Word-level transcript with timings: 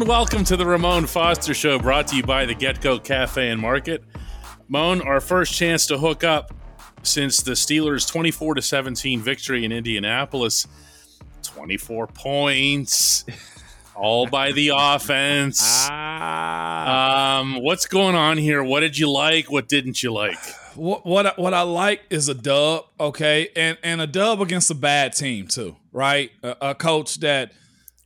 and 0.00 0.08
welcome 0.08 0.44
to 0.44 0.56
the 0.56 0.64
Ramon 0.64 1.06
Foster 1.06 1.52
Show, 1.52 1.78
brought 1.78 2.08
to 2.08 2.16
you 2.16 2.22
by 2.22 2.46
the 2.46 2.54
GetGo 2.54 3.04
Cafe 3.04 3.50
and 3.50 3.60
Market. 3.60 4.02
Moan, 4.66 5.02
our 5.02 5.20
first 5.20 5.52
chance 5.52 5.86
to 5.88 5.98
hook 5.98 6.24
up 6.24 6.54
since 7.02 7.42
the 7.42 7.50
Steelers' 7.52 8.08
24 8.08 8.54
to 8.54 8.62
17 8.62 9.20
victory 9.20 9.64
in 9.64 9.72
Indianapolis. 9.72 10.66
24 11.42 12.06
points, 12.06 13.24
all 13.94 14.26
by 14.26 14.52
the 14.52 14.70
offense. 14.74 15.60
Ah. 15.90 17.40
Um, 17.40 17.56
what's 17.62 17.86
going 17.86 18.14
on 18.14 18.38
here? 18.38 18.62
What 18.62 18.80
did 18.80 18.96
you 18.96 19.10
like? 19.10 19.50
What 19.50 19.68
didn't 19.68 20.02
you 20.02 20.12
like? 20.12 20.38
What 20.76 21.04
what 21.04 21.26
I- 21.26 21.34
what 21.36 21.52
I 21.52 21.62
like 21.62 22.02
is 22.10 22.28
a 22.28 22.34
dub, 22.34 22.84
okay, 22.98 23.48
and 23.56 23.76
and 23.82 24.00
a 24.00 24.06
dub 24.06 24.40
against 24.40 24.70
a 24.70 24.74
bad 24.74 25.14
team 25.14 25.48
too, 25.48 25.76
right? 25.92 26.30
A, 26.42 26.56
a 26.70 26.74
coach 26.74 27.16
that 27.20 27.52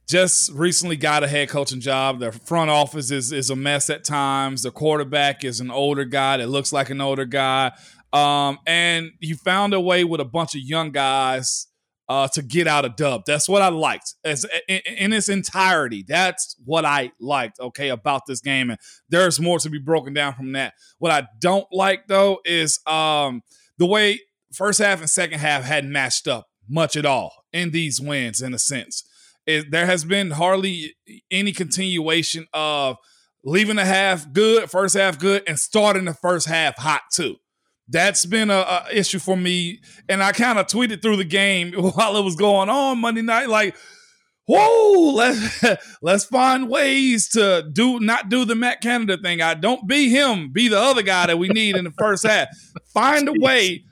just 0.06 0.52
recently 0.52 0.96
got 0.96 1.24
a 1.24 1.28
head 1.28 1.48
coaching 1.48 1.80
job. 1.80 2.20
Their 2.20 2.32
front 2.32 2.70
office 2.70 3.10
is 3.10 3.32
is 3.32 3.50
a 3.50 3.56
mess 3.56 3.90
at 3.90 4.04
times. 4.04 4.62
The 4.62 4.70
quarterback 4.70 5.44
is 5.44 5.60
an 5.60 5.70
older 5.70 6.04
guy 6.04 6.38
that 6.38 6.48
looks 6.48 6.72
like 6.72 6.90
an 6.90 7.00
older 7.00 7.24
guy, 7.24 7.72
um, 8.12 8.58
and 8.66 9.12
you 9.20 9.36
found 9.36 9.74
a 9.74 9.80
way 9.80 10.04
with 10.04 10.20
a 10.20 10.24
bunch 10.24 10.54
of 10.54 10.60
young 10.60 10.90
guys 10.90 11.66
uh, 12.08 12.28
to 12.28 12.42
get 12.42 12.66
out 12.66 12.84
a 12.84 12.90
dub. 12.90 13.22
That's 13.26 13.48
what 13.48 13.62
I 13.62 13.68
liked 13.68 14.14
as 14.24 14.46
in, 14.68 14.80
in 14.86 15.12
its 15.12 15.28
entirety. 15.28 16.04
That's 16.06 16.56
what 16.64 16.84
I 16.84 17.12
liked. 17.18 17.58
Okay, 17.60 17.88
about 17.88 18.22
this 18.26 18.40
game, 18.40 18.70
and 18.70 18.78
there's 19.08 19.40
more 19.40 19.58
to 19.60 19.70
be 19.70 19.78
broken 19.78 20.12
down 20.12 20.34
from 20.34 20.52
that. 20.52 20.74
What 20.98 21.12
I 21.12 21.26
don't 21.40 21.66
like 21.72 22.06
though 22.08 22.40
is 22.44 22.78
um, 22.86 23.42
the 23.78 23.86
way 23.86 24.20
first 24.52 24.80
half 24.80 25.00
and 25.00 25.08
second 25.08 25.38
half 25.38 25.64
hadn't 25.64 25.92
matched 25.92 26.28
up 26.28 26.46
much 26.68 26.96
at 26.96 27.06
all 27.06 27.44
in 27.52 27.70
these 27.70 28.00
wins. 28.00 28.42
In 28.42 28.52
a 28.52 28.58
sense, 28.58 29.04
it, 29.46 29.70
there 29.70 29.86
has 29.86 30.04
been 30.04 30.30
hardly 30.30 30.94
any 31.30 31.52
continuation 31.52 32.46
of 32.52 32.96
leaving 33.44 33.76
the 33.76 33.84
half 33.84 34.32
good, 34.32 34.70
first 34.70 34.96
half 34.96 35.18
good, 35.18 35.42
and 35.46 35.58
starting 35.58 36.04
the 36.04 36.14
first 36.14 36.48
half 36.48 36.76
hot 36.78 37.02
too. 37.12 37.36
That's 37.88 38.24
been 38.24 38.50
a, 38.50 38.54
a 38.54 38.86
issue 38.92 39.18
for 39.18 39.36
me, 39.36 39.80
and 40.08 40.22
I 40.22 40.32
kind 40.32 40.58
of 40.58 40.66
tweeted 40.66 41.02
through 41.02 41.16
the 41.16 41.24
game 41.24 41.72
while 41.72 42.16
it 42.16 42.24
was 42.24 42.36
going 42.36 42.70
on 42.70 43.00
Monday 43.00 43.20
night, 43.22 43.50
like, 43.50 43.76
"Whoa, 44.46 45.12
let's 45.14 45.62
let's 46.02 46.24
find 46.24 46.70
ways 46.70 47.28
to 47.30 47.68
do 47.70 48.00
not 48.00 48.30
do 48.30 48.46
the 48.46 48.54
Matt 48.54 48.80
Canada 48.80 49.18
thing. 49.18 49.42
I 49.42 49.52
don't 49.54 49.86
be 49.86 50.08
him, 50.08 50.50
be 50.52 50.68
the 50.68 50.80
other 50.80 51.02
guy 51.02 51.26
that 51.26 51.38
we 51.38 51.48
need 51.48 51.76
in 51.76 51.84
the 51.84 51.92
first 51.98 52.26
half. 52.26 52.48
Find 52.94 53.28
a 53.28 53.34
way 53.34 53.84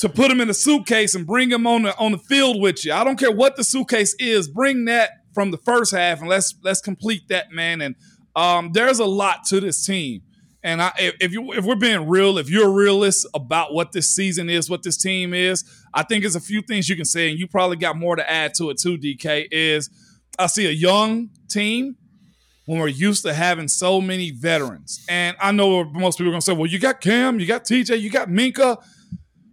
to 0.00 0.08
put 0.08 0.30
him 0.30 0.40
in 0.40 0.48
a 0.48 0.54
suitcase 0.54 1.14
and 1.14 1.26
bring 1.26 1.50
him 1.50 1.66
on 1.66 1.82
the 1.82 1.96
on 1.98 2.12
the 2.12 2.18
field 2.18 2.60
with 2.60 2.84
you. 2.84 2.92
I 2.92 3.04
don't 3.04 3.18
care 3.18 3.32
what 3.32 3.56
the 3.56 3.64
suitcase 3.64 4.14
is. 4.18 4.48
Bring 4.48 4.84
that 4.86 5.10
from 5.34 5.50
the 5.50 5.58
first 5.58 5.92
half 5.92 6.20
and 6.20 6.28
let's 6.28 6.54
let's 6.62 6.80
complete 6.80 7.28
that, 7.28 7.50
man. 7.52 7.80
And 7.80 7.96
um, 8.36 8.72
there's 8.72 8.98
a 8.98 9.06
lot 9.06 9.44
to 9.46 9.60
this 9.60 9.84
team. 9.84 10.22
And 10.64 10.82
I, 10.82 10.92
if, 10.98 11.32
you 11.32 11.52
if 11.52 11.64
we're 11.64 11.76
being 11.76 12.08
real, 12.08 12.36
if 12.36 12.50
you're 12.50 12.66
a 12.66 12.70
realist 12.70 13.26
about 13.32 13.72
what 13.72 13.92
this 13.92 14.10
season 14.10 14.50
is, 14.50 14.68
what 14.68 14.82
this 14.82 14.96
team 14.96 15.32
is, 15.32 15.64
I 15.94 16.02
think 16.02 16.24
there's 16.24 16.34
a 16.34 16.40
few 16.40 16.62
things 16.62 16.88
you 16.88 16.96
can 16.96 17.04
say, 17.04 17.30
and 17.30 17.38
you 17.38 17.46
probably 17.46 17.76
got 17.76 17.96
more 17.96 18.16
to 18.16 18.30
add 18.30 18.54
to 18.54 18.70
it 18.70 18.78
too. 18.78 18.98
DK 18.98 19.46
is 19.52 19.88
I 20.38 20.46
see 20.46 20.66
a 20.66 20.72
young 20.72 21.30
team 21.48 21.96
when 22.66 22.80
we're 22.80 22.88
used 22.88 23.22
to 23.22 23.32
having 23.32 23.68
so 23.68 24.00
many 24.00 24.30
veterans, 24.30 25.04
and 25.08 25.36
I 25.40 25.52
know 25.52 25.84
most 25.84 26.18
people 26.18 26.30
are 26.30 26.32
gonna 26.32 26.42
say, 26.42 26.52
"Well, 26.52 26.66
you 26.66 26.78
got 26.78 27.00
Cam, 27.00 27.38
you 27.38 27.46
got 27.46 27.64
TJ, 27.64 28.00
you 28.00 28.10
got 28.10 28.28
Minkah." 28.28 28.78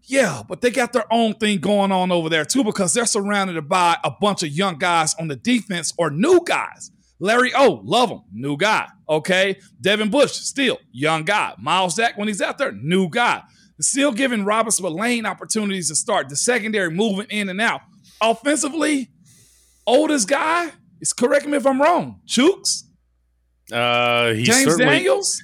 Yeah, 0.07 0.43
but 0.47 0.61
they 0.61 0.69
got 0.69 0.93
their 0.93 1.11
own 1.11 1.33
thing 1.33 1.59
going 1.59 1.91
on 1.91 2.11
over 2.11 2.29
there 2.29 2.45
too 2.45 2.63
because 2.63 2.93
they're 2.93 3.05
surrounded 3.05 3.67
by 3.67 3.97
a 4.03 4.11
bunch 4.11 4.43
of 4.43 4.49
young 4.49 4.77
guys 4.77 5.15
on 5.19 5.27
the 5.27 5.35
defense 5.35 5.93
or 5.97 6.09
new 6.11 6.41
guys. 6.45 6.91
Larry 7.19 7.53
O, 7.55 7.81
love 7.83 8.09
him, 8.09 8.21
new 8.31 8.55
guy. 8.57 8.87
Okay. 9.09 9.57
Devin 9.81 10.09
Bush, 10.09 10.33
still 10.33 10.77
young 10.91 11.23
guy. 11.23 11.53
Myles 11.57 11.95
Jack, 11.95 12.17
when 12.17 12.27
he's 12.27 12.41
out 12.41 12.57
there, 12.57 12.71
new 12.71 13.09
guy. 13.09 13.41
Still 13.81 14.11
giving 14.11 14.45
Robert 14.45 14.71
Spillane 14.71 15.25
opportunities 15.25 15.89
to 15.89 15.95
start. 15.95 16.29
The 16.29 16.35
secondary 16.35 16.91
moving 16.91 17.27
in 17.29 17.49
and 17.49 17.59
out. 17.59 17.81
Offensively, 18.21 19.09
oldest 19.87 20.27
guy 20.27 20.71
is 21.01 21.13
correct 21.13 21.45
me 21.45 21.57
if 21.57 21.65
I'm 21.65 21.81
wrong. 21.81 22.21
Chuks, 22.27 22.83
Uh, 23.71 24.33
he's 24.33 24.47
James 24.47 24.63
certainly, 24.65 24.97
Daniels, 24.97 25.41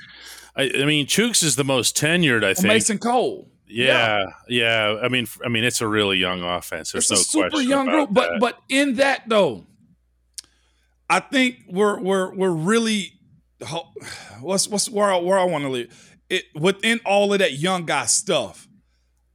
I, 0.55 0.71
I 0.81 0.85
mean, 0.85 1.07
Chuks 1.07 1.43
is 1.43 1.55
the 1.55 1.63
most 1.63 1.95
tenured, 1.97 2.43
I 2.43 2.53
think. 2.53 2.67
Mason 2.67 2.97
Cole. 2.99 3.49
Yeah, 3.71 4.25
yeah. 4.47 4.99
I 5.01 5.07
mean, 5.07 5.27
I 5.43 5.49
mean, 5.49 5.63
it's 5.63 5.81
a 5.81 5.87
really 5.87 6.17
young 6.17 6.43
offense. 6.43 6.91
There's 6.91 7.09
it's 7.09 7.21
a 7.21 7.23
super 7.23 7.49
question 7.49 7.69
young 7.69 7.85
group, 7.87 8.09
but 8.11 8.31
that. 8.31 8.39
but 8.39 8.59
in 8.69 8.95
that 8.95 9.23
though, 9.27 9.65
I 11.09 11.19
think 11.19 11.63
we're 11.67 11.99
we're 11.99 12.33
we're 12.33 12.51
really 12.51 13.13
what's 14.41 14.67
what's 14.67 14.89
where 14.89 15.11
I, 15.11 15.17
where 15.17 15.39
I 15.39 15.43
want 15.43 15.63
to 15.63 15.69
live 15.69 16.11
it 16.31 16.45
within 16.55 16.99
all 17.05 17.33
of 17.33 17.39
that 17.39 17.53
young 17.53 17.85
guy 17.85 18.05
stuff. 18.05 18.67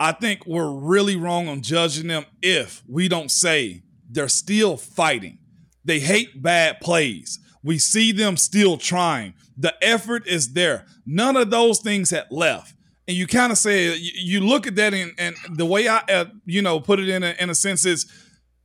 I 0.01 0.13
think 0.13 0.47
we're 0.47 0.71
really 0.71 1.15
wrong 1.15 1.47
on 1.47 1.63
judging 1.63 2.09
them 2.09 2.25
if 2.43 2.83
we 2.89 3.07
don't 3.09 3.31
say 3.31 3.83
they're 4.11 4.29
still 4.29 4.77
fighting. 4.77 5.39
They 5.85 6.01
hate 6.01 6.43
bad 6.43 6.81
plays. 6.81 7.39
We 7.63 7.79
see 7.79 8.13
them 8.13 8.37
still 8.37 8.79
trying. 8.79 9.35
The 9.57 9.75
effort 9.83 10.27
is 10.27 10.55
there. 10.55 10.87
None 11.05 11.37
of 11.37 11.51
those 11.51 11.81
things 11.81 12.11
had 12.11 12.27
left. 12.31 12.75
And 13.09 13.17
you 13.17 13.27
kind 13.27 13.53
of 13.53 13.59
say 13.59 13.95
you, 13.97 14.13
you 14.15 14.41
look 14.41 14.67
at 14.67 14.75
that 14.77 14.93
and, 14.95 15.13
and 15.19 15.37
the 15.51 15.67
way 15.67 15.87
I 15.89 15.99
uh, 16.09 16.25
you 16.45 16.61
know 16.63 16.81
put 16.81 16.99
it 17.01 17.09
in 17.09 17.23
a, 17.23 17.35
in 17.39 17.51
a 17.51 17.55
sense 17.55 17.85
is 17.87 18.07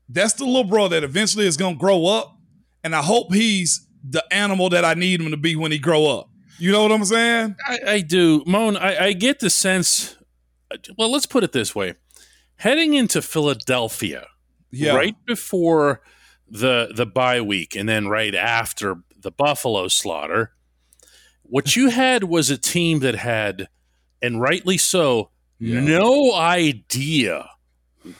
that's 0.10 0.34
the 0.34 0.46
little 0.46 0.64
bro 0.64 0.88
that 0.90 1.04
eventually 1.04 1.46
is 1.48 1.58
going 1.58 1.76
to 1.76 1.80
grow 1.80 2.06
up 2.08 2.38
and 2.84 2.96
I 2.96 3.02
hope 3.02 3.34
he's 3.34 3.88
the 4.04 4.24
animal 4.34 4.70
that 4.70 4.84
I 4.84 4.96
need 4.96 5.22
him 5.22 5.30
to 5.32 5.38
be 5.38 5.56
when 5.56 5.72
he 5.72 5.78
grow 5.78 6.08
up. 6.08 6.30
You 6.58 6.72
know 6.72 6.82
what 6.84 6.92
I'm 6.92 7.06
saying? 7.06 7.56
I, 7.68 7.80
I 7.88 8.02
do, 8.02 8.44
Moan. 8.48 8.78
I, 8.78 9.06
I 9.08 9.14
get 9.14 9.40
the 9.40 9.50
sense. 9.50 10.16
Well, 10.98 11.12
let's 11.12 11.26
put 11.26 11.44
it 11.44 11.52
this 11.52 11.76
way: 11.76 11.96
heading 12.58 12.94
into 12.94 13.22
Philadelphia, 13.22 14.28
Yeah. 14.72 14.96
right 14.96 15.16
before 15.26 16.02
the 16.48 16.92
the 16.96 17.06
bye 17.06 17.42
week, 17.42 17.76
and 17.76 17.88
then 17.90 18.08
right 18.08 18.34
after 18.36 18.98
the 19.20 19.32
Buffalo 19.32 19.88
slaughter, 19.88 20.52
what 21.44 21.76
you 21.76 21.90
had 21.90 22.24
was 22.26 22.50
a 22.50 22.58
team 22.58 23.00
that 23.00 23.16
had, 23.16 23.68
and 24.22 24.40
rightly 24.42 24.78
so, 24.78 25.30
Yeah. 25.60 25.80
no 25.82 26.34
idea 26.34 27.50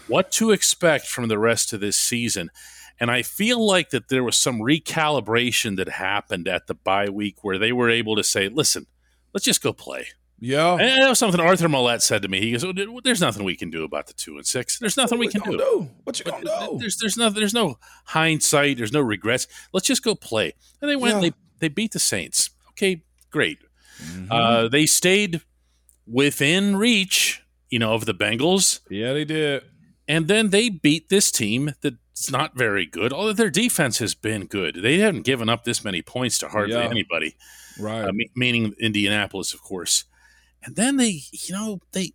what 0.08 0.32
to 0.34 0.52
expect 0.52 1.08
from 1.08 1.28
the 1.28 1.40
rest 1.40 1.74
of 1.74 1.80
this 1.80 1.98
season. 1.98 2.50
And 3.00 3.10
I 3.10 3.24
feel 3.24 3.66
like 3.66 3.90
that 3.90 4.10
there 4.10 4.24
was 4.24 4.38
some 4.38 4.60
recalibration 4.60 5.76
that 5.78 5.90
happened 5.90 6.48
at 6.48 6.68
the 6.68 6.76
bye 6.76 7.10
week 7.10 7.44
where 7.44 7.58
they 7.58 7.72
were 7.72 7.90
able 7.90 8.16
to 8.16 8.24
say, 8.24 8.48
listen, 8.48 8.86
let's 9.34 9.44
just 9.46 9.64
go 9.64 9.74
play. 9.74 10.08
Yeah. 10.40 10.74
And 10.74 11.02
that 11.02 11.10
was 11.10 11.20
something 11.20 11.40
Arthur 11.40 11.68
Maulet 11.68 12.02
said 12.02 12.22
to 12.24 12.28
me. 12.28 12.42
He 12.42 12.52
goes, 12.52 12.64
"Oh, 12.64 12.74
"There's 13.04 13.22
nothing 13.22 13.44
we 13.44 13.56
can 13.56 13.70
do 13.70 13.84
about 13.84 14.08
the 14.08 14.14
two 14.14 14.38
and 14.38 14.46
six. 14.46 14.80
There's 14.80 14.98
nothing 14.98 15.20
we 15.20 15.28
can 15.28 15.44
you 15.46 15.56
do. 15.56 15.90
What 16.04 16.18
you 16.18 16.26
gonna 16.26 16.44
do? 16.44 16.78
There's 16.80 16.98
there's 16.98 17.16
no 17.16 17.30
there's 17.30 17.54
no 17.54 17.78
hindsight. 18.06 18.78
There's 18.78 18.92
no 18.92 19.02
regrets. 19.02 19.46
Let's 19.72 19.86
just 19.86 20.04
go 20.04 20.16
play." 20.16 20.54
And 20.82 20.90
they 20.90 20.96
went. 20.96 21.14
and 21.16 21.24
They 21.26 21.34
they 21.60 21.68
beat 21.68 21.92
the 21.92 22.00
Saints. 22.00 22.50
Okay, 22.72 23.04
great. 23.30 23.60
Mhm. 24.04 24.28
Uh, 24.32 24.68
they 24.68 24.88
stayed 24.88 25.42
within 26.08 26.76
reach, 26.76 27.44
you 27.70 27.80
know, 27.80 27.94
of 27.94 28.06
the 28.06 28.14
Bengals, 28.14 28.80
yeah, 28.90 29.14
they 29.14 29.26
did. 29.26 29.64
and 30.08 30.28
then 30.28 30.50
they 30.50 30.70
beat 30.70 31.10
this 31.10 31.32
team 31.32 31.74
that's 31.82 32.32
not 32.32 32.58
very 32.58 32.86
good. 32.86 33.14
Although 33.14 33.34
their 33.34 33.50
defense 33.50 34.00
has 34.00 34.14
been 34.16 34.46
good, 34.46 34.76
they 34.82 35.00
haven't 35.00 35.24
given 35.24 35.50
up 35.50 35.64
this 35.64 35.84
many 35.84 36.02
points 36.02 36.38
to 36.40 36.50
hardly 36.50 36.76
Yeah. 36.76 36.90
anybody 36.90 37.36
Right. 37.80 38.04
uh, 38.04 38.12
me- 38.14 38.30
meaning 38.36 38.74
Indianapolis, 38.80 39.54
of 39.54 39.62
course. 39.62 40.04
And 40.64 40.76
then 40.76 40.98
they, 40.98 41.22
you 41.32 41.54
know, 41.54 41.80
they 41.94 42.12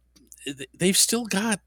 they've 0.79 0.97
still 0.97 1.25
got 1.27 1.61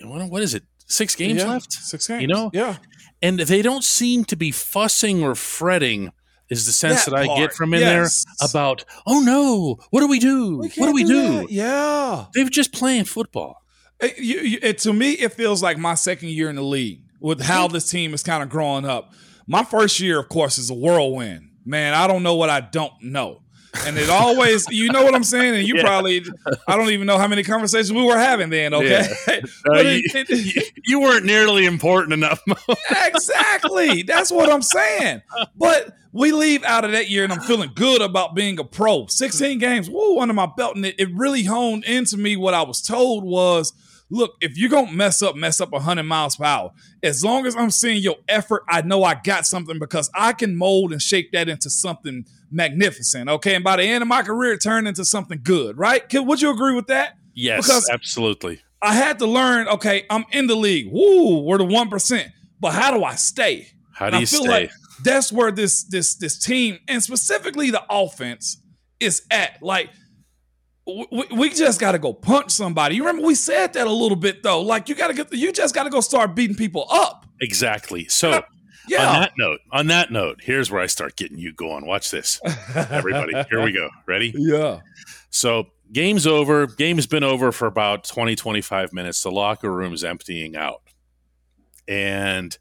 what, 0.00 0.28
what 0.28 0.42
is 0.42 0.54
it? 0.54 0.64
Six 0.86 1.14
games 1.14 1.40
Yeah, 1.42 1.50
left, 1.50 1.72
Six 1.72 2.08
games. 2.08 2.22
You 2.22 2.28
know? 2.28 2.50
Yeah. 2.52 2.76
and 3.22 3.38
they 3.40 3.62
don't 3.62 3.84
seem 3.84 4.24
to 4.26 4.36
be 4.36 4.50
fussing 4.50 5.22
or 5.22 5.34
fretting. 5.34 6.10
Is 6.50 6.66
the 6.66 6.72
sense 6.72 7.06
that, 7.06 7.12
That 7.12 7.28
I 7.30 7.36
get 7.38 7.52
from 7.54 7.72
in 7.74 7.80
yes. 7.80 8.24
there 8.38 8.48
about, 8.48 8.84
oh 9.06 9.20
no, 9.20 9.78
what 9.90 10.00
do 10.00 10.08
we 10.08 10.18
do? 10.18 10.58
what 10.58 10.74
do 10.86 10.92
we 10.92 11.04
do? 11.04 11.38
that. 11.38 11.50
Yeah. 11.50 12.26
They're 12.34 12.48
just 12.50 12.72
playing 12.72 13.04
football. 13.04 13.56
It, 14.00 14.18
you, 14.18 14.40
you- 14.40 14.58
it- 14.62 14.78
to 14.78 14.92
me, 14.92 15.12
it 15.12 15.32
feels 15.32 15.62
like 15.62 15.78
my 15.78 15.94
second 15.94 16.28
year 16.30 16.50
in 16.50 16.56
the 16.56 16.62
league 16.62 17.00
with 17.20 17.40
how 17.40 17.68
this 17.68 17.90
team 17.90 18.12
is 18.12 18.22
kind 18.22 18.42
of 18.42 18.50
growing 18.50 18.84
up. 18.84 19.12
My 19.46 19.64
first 19.64 19.98
year, 20.00 20.18
of 20.20 20.28
course, 20.28 20.58
is 20.58 20.68
a 20.70 20.74
whirlwind. 20.74 21.50
Man, 21.64 21.94
I 21.94 22.06
don't 22.06 22.22
know 22.22 22.34
what 22.34 22.50
I 22.50 22.60
don't 22.60 22.92
know. 23.02 23.40
And 23.86 23.96
it 23.98 24.10
always, 24.10 24.68
you 24.70 24.90
know 24.90 25.02
what 25.02 25.14
I'm 25.14 25.24
saying? 25.24 25.54
And 25.56 25.66
you 25.66 25.76
Yeah. 25.76 25.82
probably, 25.82 26.22
I 26.68 26.76
don't 26.76 26.90
even 26.90 27.06
know 27.06 27.16
how 27.18 27.26
many 27.26 27.42
conversations 27.42 27.92
we 27.92 28.02
were 28.04 28.18
having 28.18 28.50
then, 28.50 28.74
okay? 28.74 29.08
Uh, 29.28 29.40
But 29.64 29.86
you, 29.86 30.02
it- 30.14 30.26
it- 30.30 30.72
you 30.84 31.00
weren't 31.00 31.24
nearly 31.24 31.64
important 31.64 32.12
enough. 32.12 32.42
exactly. 33.06 34.02
That's 34.02 34.30
what 34.30 34.50
I'm 34.50 34.62
saying. 34.62 35.22
But 35.56 35.94
we 36.14 36.30
leave 36.30 36.62
out 36.62 36.84
of 36.84 36.92
that 36.92 37.10
year 37.10 37.24
and 37.24 37.32
I'm 37.32 37.40
feeling 37.40 37.72
good 37.74 38.00
about 38.00 38.36
being 38.36 38.60
a 38.60 38.64
pro. 38.64 39.06
16 39.08 39.58
games, 39.58 39.90
woo, 39.90 40.20
under 40.20 40.32
my 40.32 40.48
belt. 40.56 40.76
And 40.76 40.86
it, 40.86 40.94
it 40.96 41.08
really 41.12 41.42
honed 41.42 41.84
into 41.84 42.16
me 42.16 42.36
what 42.36 42.54
I 42.54 42.62
was 42.62 42.80
told 42.80 43.24
was 43.24 43.72
look, 44.10 44.36
if 44.40 44.56
you're 44.56 44.70
gonna 44.70 44.92
mess 44.92 45.22
up, 45.22 45.34
mess 45.34 45.60
up 45.60 45.72
100 45.72 46.04
miles 46.04 46.36
per 46.36 46.44
hour. 46.44 46.70
As 47.02 47.24
long 47.24 47.46
as 47.46 47.56
I'm 47.56 47.72
seeing 47.72 48.00
your 48.00 48.14
effort, 48.28 48.62
I 48.68 48.82
know 48.82 49.02
I 49.02 49.16
got 49.16 49.44
something 49.44 49.80
because 49.80 50.08
I 50.14 50.32
can 50.34 50.56
mold 50.56 50.92
and 50.92 51.02
shape 51.02 51.32
that 51.32 51.48
into 51.48 51.68
something 51.68 52.24
magnificent. 52.48 53.28
Okay, 53.28 53.56
and 53.56 53.64
by 53.64 53.76
the 53.76 53.82
end 53.82 54.02
of 54.02 54.08
my 54.08 54.22
career, 54.22 54.52
it 54.52 54.62
turned 54.62 54.86
into 54.86 55.04
something 55.04 55.40
good. 55.42 55.76
Right? 55.76 56.02
Would 56.12 56.40
you 56.40 56.50
agree 56.50 56.76
with 56.76 56.86
that? 56.86 57.18
Yes, 57.34 57.66
because 57.66 57.90
absolutely. 57.90 58.62
I 58.80 58.94
had 58.94 59.18
to 59.18 59.26
learn. 59.26 59.66
Okay, 59.66 60.04
I'm 60.08 60.24
in 60.30 60.46
the 60.46 60.54
league. 60.54 60.92
Woo, 60.92 61.40
we're 61.40 61.58
the 61.58 61.64
one 61.64 61.90
percent. 61.90 62.28
But 62.60 62.72
how 62.72 62.96
do 62.96 63.02
I 63.02 63.16
stay? 63.16 63.66
How 63.92 64.10
do 64.10 64.18
you 64.18 64.26
stay? 64.26 64.46
Like 64.46 64.70
that's 65.02 65.32
where 65.32 65.50
this 65.50 65.84
this 65.84 66.16
this 66.16 66.38
team 66.38 66.78
and 66.88 67.02
specifically 67.02 67.70
the 67.70 67.82
offense 67.90 68.62
is 69.00 69.22
at. 69.30 69.62
Like 69.62 69.90
we, 70.86 71.24
we 71.34 71.50
just 71.50 71.80
got 71.80 71.92
to 71.92 71.98
go 71.98 72.12
punch 72.12 72.50
somebody. 72.50 72.96
You 72.96 73.06
remember 73.06 73.26
we 73.26 73.34
said 73.34 73.72
that 73.72 73.86
a 73.86 73.92
little 73.92 74.16
bit 74.16 74.42
though. 74.42 74.60
Like 74.60 74.88
you 74.88 74.94
got 74.94 75.08
to 75.08 75.14
get 75.14 75.32
you 75.32 75.52
just 75.52 75.74
got 75.74 75.84
to 75.84 75.90
go 75.90 76.00
start 76.00 76.34
beating 76.34 76.56
people 76.56 76.86
up. 76.90 77.26
Exactly. 77.40 78.06
So 78.06 78.42
yeah. 78.88 79.06
on 79.06 79.20
that 79.20 79.32
note, 79.38 79.60
on 79.72 79.86
that 79.88 80.10
note, 80.10 80.40
here's 80.42 80.70
where 80.70 80.80
I 80.80 80.86
start 80.86 81.16
getting 81.16 81.38
you 81.38 81.52
going. 81.52 81.86
Watch 81.86 82.10
this, 82.10 82.40
everybody. 82.74 83.32
Here 83.50 83.62
we 83.62 83.72
go. 83.72 83.88
Ready? 84.06 84.34
Yeah. 84.44 84.80
So 85.30 85.68
game's 85.90 86.26
over. 86.26 86.66
Game's 86.66 87.06
been 87.06 87.24
over 87.24 87.50
for 87.50 87.66
about 87.66 88.04
20, 88.04 88.36
25 88.36 88.92
minutes. 88.92 89.22
The 89.22 89.30
locker 89.30 89.72
room's 89.72 90.04
emptying 90.04 90.54
out, 90.54 90.82
and 91.88 92.56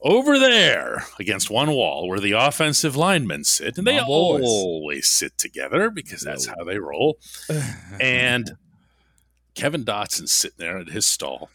over 0.00 0.38
there 0.38 1.06
against 1.18 1.50
one 1.50 1.70
wall 1.70 2.08
where 2.08 2.20
the 2.20 2.32
offensive 2.32 2.96
linemen 2.96 3.44
sit, 3.44 3.78
and 3.78 3.86
they 3.86 3.98
always 3.98 5.06
sit 5.06 5.36
together 5.38 5.90
because 5.90 6.20
that's 6.22 6.46
how 6.46 6.64
they 6.64 6.78
roll. 6.78 7.18
and 8.00 8.56
Kevin 9.54 9.84
Dotson's 9.84 10.32
sitting 10.32 10.58
there 10.58 10.78
at 10.78 10.90
his 10.90 11.06
stall, 11.06 11.50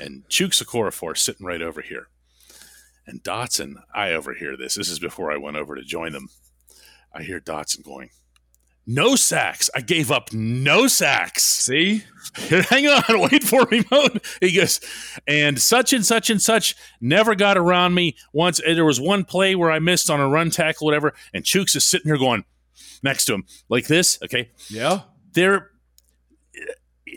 and 0.00 0.28
Chuks 0.28 0.62
Okorafor 0.62 1.16
sitting 1.16 1.46
right 1.46 1.62
over 1.62 1.80
here. 1.80 2.08
And 3.06 3.22
Dotson, 3.22 3.76
I 3.94 4.10
overhear 4.10 4.56
this. 4.56 4.74
This 4.74 4.90
is 4.90 4.98
before 4.98 5.30
I 5.30 5.36
went 5.36 5.56
over 5.56 5.76
to 5.76 5.82
join 5.82 6.12
them. 6.12 6.28
I 7.14 7.22
hear 7.22 7.40
Dotson 7.40 7.84
going, 7.84 8.10
no 8.86 9.16
sacks. 9.16 9.68
I 9.74 9.80
gave 9.80 10.10
up 10.10 10.32
no 10.32 10.86
sacks. 10.86 11.42
See? 11.42 12.04
Hang 12.34 12.86
on, 12.86 13.02
wait 13.30 13.42
for 13.44 13.66
me, 13.70 13.82
Moan. 13.90 14.20
He 14.40 14.52
goes, 14.52 14.80
and 15.26 15.60
such 15.60 15.92
and 15.92 16.04
such 16.04 16.28
and 16.28 16.40
such 16.40 16.76
never 17.00 17.34
got 17.34 17.56
around 17.56 17.94
me 17.94 18.16
once. 18.32 18.60
There 18.64 18.84
was 18.84 19.00
one 19.00 19.24
play 19.24 19.54
where 19.54 19.70
I 19.70 19.78
missed 19.78 20.10
on 20.10 20.20
a 20.20 20.28
run 20.28 20.50
tackle, 20.50 20.84
whatever, 20.84 21.14
and 21.32 21.44
Chuks 21.44 21.74
is 21.74 21.86
sitting 21.86 22.08
here 22.08 22.18
going 22.18 22.44
next 23.02 23.24
to 23.26 23.34
him 23.34 23.44
like 23.68 23.86
this. 23.86 24.18
Okay. 24.22 24.50
Yeah. 24.68 25.02
There, 25.32 25.70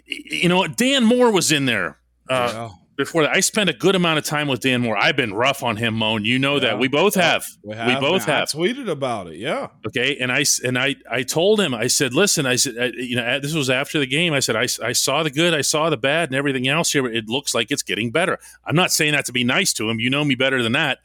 you 0.05 0.47
know, 0.47 0.67
Dan 0.67 1.05
Moore 1.05 1.31
was 1.31 1.51
in 1.51 1.65
there. 1.65 1.97
Uh, 2.29 2.51
yeah 2.53 2.69
before 2.99 3.23
that. 3.23 3.35
I 3.35 3.39
spent 3.39 3.69
a 3.69 3.73
good 3.73 3.95
amount 3.95 4.19
of 4.19 4.25
time 4.25 4.47
with 4.47 4.59
Dan 4.59 4.81
Moore. 4.81 4.97
I've 4.97 5.15
been 5.15 5.33
rough 5.33 5.63
on 5.63 5.77
him, 5.77 5.95
Moan. 5.95 6.25
You 6.25 6.37
know 6.37 6.55
yeah. 6.55 6.61
that. 6.61 6.79
We 6.79 6.87
both 6.87 7.15
have. 7.15 7.45
We, 7.63 7.75
have. 7.75 7.87
we 7.87 8.07
both 8.07 8.25
have. 8.25 8.43
I 8.43 8.57
tweeted 8.57 8.89
about 8.89 9.27
it. 9.27 9.37
Yeah. 9.37 9.69
Okay. 9.87 10.17
And 10.17 10.31
I 10.31 10.45
and 10.63 10.77
I 10.77 10.95
I 11.09 11.23
told 11.23 11.59
him. 11.59 11.73
I 11.73 11.87
said, 11.87 12.13
listen. 12.13 12.45
I 12.45 12.57
said, 12.57 12.77
uh, 12.77 12.85
you 12.95 13.15
know, 13.15 13.39
this 13.39 13.53
was 13.53 13.69
after 13.69 13.99
the 13.99 14.05
game. 14.05 14.33
I 14.33 14.39
said, 14.39 14.55
I, 14.55 14.67
I 14.83 14.91
saw 14.91 15.23
the 15.23 15.31
good, 15.31 15.53
I 15.53 15.61
saw 15.61 15.89
the 15.89 15.97
bad, 15.97 16.29
and 16.29 16.35
everything 16.35 16.67
else 16.67 16.91
here. 16.91 17.07
It 17.07 17.27
looks 17.27 17.55
like 17.55 17.71
it's 17.71 17.83
getting 17.83 18.11
better. 18.11 18.37
I'm 18.65 18.75
not 18.75 18.91
saying 18.91 19.13
that 19.13 19.25
to 19.25 19.31
be 19.31 19.43
nice 19.43 19.73
to 19.73 19.89
him. 19.89 19.99
You 19.99 20.09
know 20.09 20.23
me 20.23 20.35
better 20.35 20.61
than 20.61 20.73
that. 20.73 20.99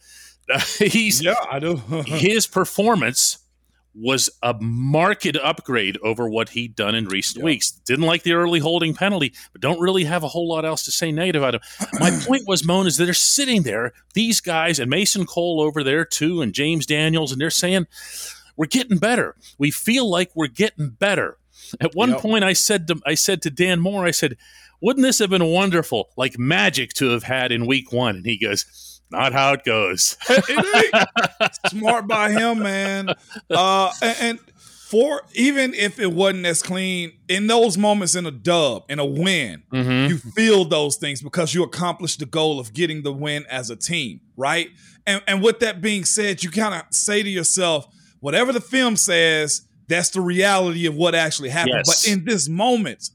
he's 0.78 1.22
yeah, 1.22 1.34
I 1.50 1.58
do. 1.58 1.76
his 2.06 2.46
performance 2.46 3.38
was 3.94 4.30
a 4.42 4.54
marked 4.60 5.36
upgrade 5.36 5.98
over 6.02 6.28
what 6.28 6.50
he'd 6.50 6.74
done 6.74 6.94
in 6.94 7.06
recent 7.06 7.38
yeah. 7.38 7.44
weeks. 7.44 7.70
Didn't 7.70 8.06
like 8.06 8.22
the 8.22 8.32
early 8.32 8.58
holding 8.58 8.94
penalty, 8.94 9.34
but 9.52 9.60
don't 9.60 9.80
really 9.80 10.04
have 10.04 10.24
a 10.24 10.28
whole 10.28 10.48
lot 10.48 10.64
else 10.64 10.84
to 10.84 10.90
say 10.90 11.12
negative 11.12 11.42
about 11.42 11.54
him. 11.54 11.60
My 12.00 12.10
point 12.26 12.46
was, 12.46 12.64
Moan, 12.64 12.86
is 12.86 12.96
that 12.96 13.04
they're 13.04 13.14
sitting 13.14 13.62
there, 13.62 13.92
these 14.14 14.40
guys, 14.40 14.78
and 14.78 14.90
Mason 14.90 15.26
Cole 15.26 15.60
over 15.60 15.84
there 15.84 16.04
too, 16.04 16.42
and 16.42 16.52
James 16.52 16.86
Daniels, 16.86 17.32
and 17.32 17.40
they're 17.40 17.50
saying, 17.50 17.86
we're 18.56 18.66
getting 18.66 18.98
better. 18.98 19.36
We 19.58 19.70
feel 19.70 20.08
like 20.08 20.30
we're 20.34 20.46
getting 20.46 20.90
better. 20.90 21.38
At 21.80 21.94
one 21.94 22.10
yep. 22.10 22.20
point, 22.20 22.44
I 22.44 22.52
said 22.52 22.86
to 22.88 23.00
I 23.06 23.14
said 23.14 23.42
to 23.42 23.50
Dan 23.50 23.80
Moore, 23.80 24.04
I 24.04 24.10
said, 24.10 24.36
"Wouldn't 24.80 25.02
this 25.02 25.18
have 25.18 25.30
been 25.30 25.46
wonderful, 25.46 26.10
like 26.16 26.38
magic, 26.38 26.92
to 26.94 27.10
have 27.10 27.24
had 27.24 27.50
in 27.50 27.66
Week 27.66 27.90
One?" 27.90 28.16
And 28.16 28.26
he 28.26 28.38
goes, 28.38 28.93
not 29.14 29.32
how 29.32 29.52
it 29.52 29.64
goes. 29.64 30.16
it 30.28 31.48
Smart 31.68 32.06
by 32.06 32.30
him, 32.30 32.60
man. 32.60 33.10
Uh, 33.50 33.92
and, 34.02 34.16
and, 34.20 34.38
for 34.86 35.22
even 35.34 35.74
if 35.74 35.98
it 35.98 36.12
wasn't 36.12 36.46
as 36.46 36.62
clean 36.62 37.10
in 37.26 37.48
those 37.48 37.76
moments 37.76 38.14
in 38.14 38.26
a 38.26 38.30
dub 38.30 38.84
in 38.88 39.00
a 39.00 39.04
win, 39.04 39.62
mm-hmm. 39.72 40.10
you 40.10 40.18
feel 40.18 40.64
those 40.64 40.96
things 40.96 41.20
because 41.20 41.52
you 41.52 41.64
accomplished 41.64 42.20
the 42.20 42.26
goal 42.26 42.60
of 42.60 42.72
getting 42.72 43.02
the 43.02 43.12
win 43.12 43.44
as 43.50 43.70
a 43.70 43.76
team, 43.76 44.20
right? 44.36 44.68
And 45.06 45.20
and 45.26 45.42
with 45.42 45.58
that 45.60 45.80
being 45.80 46.04
said, 46.04 46.44
you 46.44 46.50
kind 46.50 46.74
of 46.74 46.82
say 46.90 47.22
to 47.24 47.28
yourself, 47.28 47.88
whatever 48.20 48.52
the 48.52 48.60
film 48.60 48.94
says, 48.94 49.62
that's 49.88 50.10
the 50.10 50.20
reality 50.20 50.86
of 50.86 50.94
what 50.94 51.14
actually 51.14 51.48
happened. 51.48 51.82
Yes. 51.86 52.04
But 52.04 52.12
in 52.12 52.24
this 52.24 52.48
moment, 52.48 53.10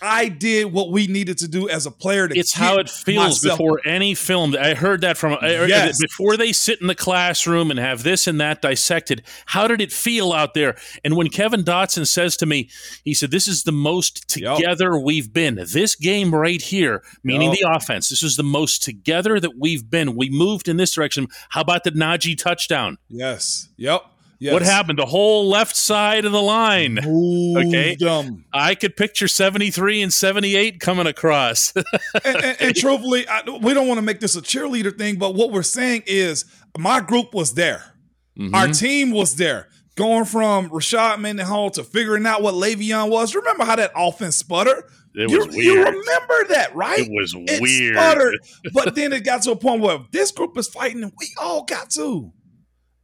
I 0.00 0.28
did 0.28 0.72
what 0.72 0.90
we 0.90 1.06
needed 1.06 1.38
to 1.38 1.48
do 1.48 1.68
as 1.68 1.86
a 1.86 1.90
player. 1.90 2.28
To 2.28 2.38
it's 2.38 2.54
how 2.54 2.76
it 2.76 2.88
feels 2.88 3.40
before 3.42 3.80
any 3.86 4.14
film. 4.14 4.54
I 4.58 4.74
heard 4.74 5.00
that 5.00 5.16
from 5.16 5.36
yes. 5.42 6.00
before 6.00 6.36
they 6.36 6.52
sit 6.52 6.80
in 6.80 6.86
the 6.86 6.94
classroom 6.94 7.70
and 7.70 7.78
have 7.78 8.02
this 8.02 8.26
and 8.26 8.40
that 8.40 8.62
dissected. 8.62 9.22
How 9.46 9.66
did 9.66 9.80
it 9.80 9.92
feel 9.92 10.32
out 10.32 10.54
there? 10.54 10.76
And 11.04 11.16
when 11.16 11.28
Kevin 11.28 11.62
Dotson 11.62 12.06
says 12.06 12.36
to 12.38 12.46
me, 12.46 12.70
he 13.04 13.14
said, 13.14 13.30
"This 13.30 13.48
is 13.48 13.64
the 13.64 13.72
most 13.72 14.28
together 14.28 14.94
yep. 14.94 15.02
we've 15.04 15.32
been. 15.32 15.56
This 15.72 15.94
game 15.94 16.34
right 16.34 16.62
here, 16.62 17.02
meaning 17.22 17.50
yep. 17.50 17.58
the 17.58 17.76
offense. 17.76 18.08
This 18.08 18.22
is 18.22 18.36
the 18.36 18.42
most 18.42 18.82
together 18.82 19.40
that 19.40 19.58
we've 19.58 19.88
been. 19.88 20.16
We 20.16 20.30
moved 20.30 20.68
in 20.68 20.76
this 20.76 20.92
direction. 20.92 21.28
How 21.50 21.62
about 21.62 21.84
the 21.84 21.90
Najee 21.92 22.38
touchdown? 22.38 22.98
Yes. 23.08 23.68
Yep." 23.76 24.02
Yes. 24.40 24.52
What 24.52 24.62
happened? 24.62 25.00
The 25.00 25.06
whole 25.06 25.48
left 25.48 25.74
side 25.74 26.24
of 26.24 26.30
the 26.30 26.40
line. 26.40 26.94
Moved 27.02 27.66
okay. 27.66 27.96
Them. 27.96 28.44
I 28.52 28.76
could 28.76 28.96
picture 28.96 29.26
73 29.26 30.02
and 30.02 30.12
78 30.12 30.78
coming 30.78 31.08
across. 31.08 31.72
and, 31.76 31.86
and, 32.24 32.56
and, 32.60 32.76
truthfully, 32.76 33.26
I, 33.26 33.42
we 33.60 33.74
don't 33.74 33.88
want 33.88 33.98
to 33.98 34.02
make 34.02 34.20
this 34.20 34.36
a 34.36 34.40
cheerleader 34.40 34.96
thing, 34.96 35.16
but 35.16 35.34
what 35.34 35.50
we're 35.50 35.64
saying 35.64 36.04
is 36.06 36.44
my 36.78 37.00
group 37.00 37.34
was 37.34 37.54
there. 37.54 37.94
Mm-hmm. 38.38 38.54
Our 38.54 38.68
team 38.68 39.10
was 39.10 39.36
there. 39.36 39.68
Going 39.96 40.26
from 40.26 40.70
Rashard 40.70 41.18
Mendenhall 41.18 41.70
to 41.70 41.82
figuring 41.82 42.24
out 42.24 42.40
what 42.40 42.54
Le'Veon 42.54 43.10
was. 43.10 43.34
Remember 43.34 43.64
how 43.64 43.74
that 43.74 43.90
offense 43.96 44.36
sputtered? 44.36 44.84
It 45.14 45.28
you, 45.28 45.38
was 45.38 45.48
weird. 45.48 45.64
You 45.64 45.84
remember 45.84 46.44
that, 46.50 46.70
right? 46.76 47.00
It 47.00 47.10
was 47.10 47.34
it 47.36 47.60
weird. 47.60 47.96
Sputtered, 47.96 48.38
but 48.72 48.94
then 48.94 49.12
it 49.12 49.24
got 49.24 49.42
to 49.42 49.50
a 49.50 49.56
point 49.56 49.82
where 49.82 49.98
this 50.12 50.30
group 50.30 50.56
is 50.56 50.68
fighting 50.68 51.02
and 51.02 51.12
we 51.18 51.26
all 51.40 51.64
got 51.64 51.90
to. 51.90 52.32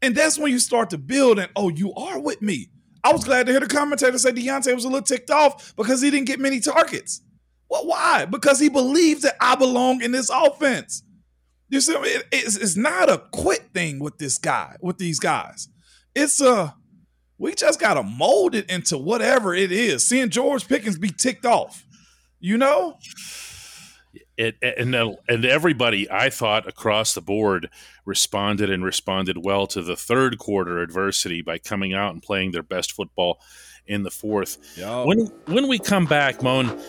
And 0.04 0.14
that's 0.14 0.38
when 0.38 0.52
you 0.52 0.58
start 0.58 0.90
to 0.90 0.98
build 0.98 1.38
and, 1.38 1.50
oh, 1.56 1.70
you 1.70 1.94
are 1.94 2.20
with 2.20 2.42
me. 2.42 2.68
I 3.02 3.10
was 3.10 3.24
glad 3.24 3.46
to 3.46 3.52
hear 3.52 3.60
the 3.60 3.66
commentator 3.66 4.18
say 4.18 4.32
Diontae 4.32 4.74
was 4.74 4.84
a 4.84 4.88
little 4.88 5.00
ticked 5.00 5.30
off 5.30 5.74
because 5.76 6.02
he 6.02 6.10
didn't 6.10 6.26
get 6.26 6.38
many 6.38 6.60
targets. 6.60 7.22
Well, 7.70 7.86
why? 7.86 8.26
Because 8.26 8.60
he 8.60 8.68
believes 8.68 9.22
that 9.22 9.36
I 9.40 9.54
belong 9.54 10.02
in 10.02 10.12
this 10.12 10.28
offense. 10.28 11.02
You 11.70 11.80
see, 11.80 11.94
it, 11.94 12.26
it's, 12.30 12.54
it's 12.58 12.76
not 12.76 13.08
a 13.08 13.22
quit 13.32 13.70
thing 13.72 13.98
with 13.98 14.18
this 14.18 14.36
guy, 14.36 14.76
with 14.82 14.98
these 14.98 15.18
guys. 15.18 15.68
It's 16.14 16.38
a, 16.38 16.74
we 17.38 17.54
just 17.54 17.80
got 17.80 17.94
to 17.94 18.02
mold 18.02 18.54
it 18.54 18.68
into 18.68 18.98
whatever 18.98 19.54
it 19.54 19.72
is. 19.72 20.06
Seeing 20.06 20.28
George 20.28 20.68
Pickens 20.68 20.98
be 20.98 21.08
ticked 21.08 21.46
off, 21.46 21.86
you 22.40 22.58
know? 22.58 22.98
It, 24.36 24.56
and 24.62 24.94
and 25.28 25.44
everybody 25.44 26.10
I 26.10 26.30
thought 26.30 26.68
across 26.68 27.14
the 27.14 27.20
board 27.20 27.70
responded 28.04 28.70
and 28.70 28.84
responded 28.84 29.38
well 29.38 29.66
to 29.68 29.82
the 29.82 29.96
third 29.96 30.38
quarter 30.38 30.80
adversity 30.80 31.42
by 31.42 31.58
coming 31.58 31.94
out 31.94 32.12
and 32.12 32.22
playing 32.22 32.50
their 32.50 32.62
best 32.62 32.92
football 32.92 33.40
in 33.86 34.02
the 34.02 34.10
fourth. 34.10 34.58
Yo. 34.76 35.06
When 35.06 35.26
when 35.46 35.68
we 35.68 35.78
come 35.78 36.06
back, 36.06 36.42
Moan, 36.42 36.80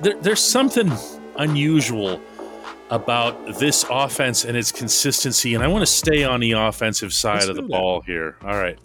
there, 0.00 0.16
there's 0.20 0.42
something 0.42 0.92
unusual 1.36 2.20
about 2.90 3.58
this 3.58 3.84
offense 3.90 4.44
and 4.44 4.56
its 4.56 4.70
consistency, 4.70 5.54
and 5.54 5.64
I 5.64 5.68
want 5.68 5.82
to 5.82 5.92
stay 5.92 6.24
on 6.24 6.40
the 6.40 6.52
offensive 6.52 7.12
side 7.12 7.36
Let's 7.36 7.48
of 7.48 7.56
the 7.56 7.62
ball 7.62 8.02
here. 8.02 8.36
All 8.42 8.58
right. 8.58 8.78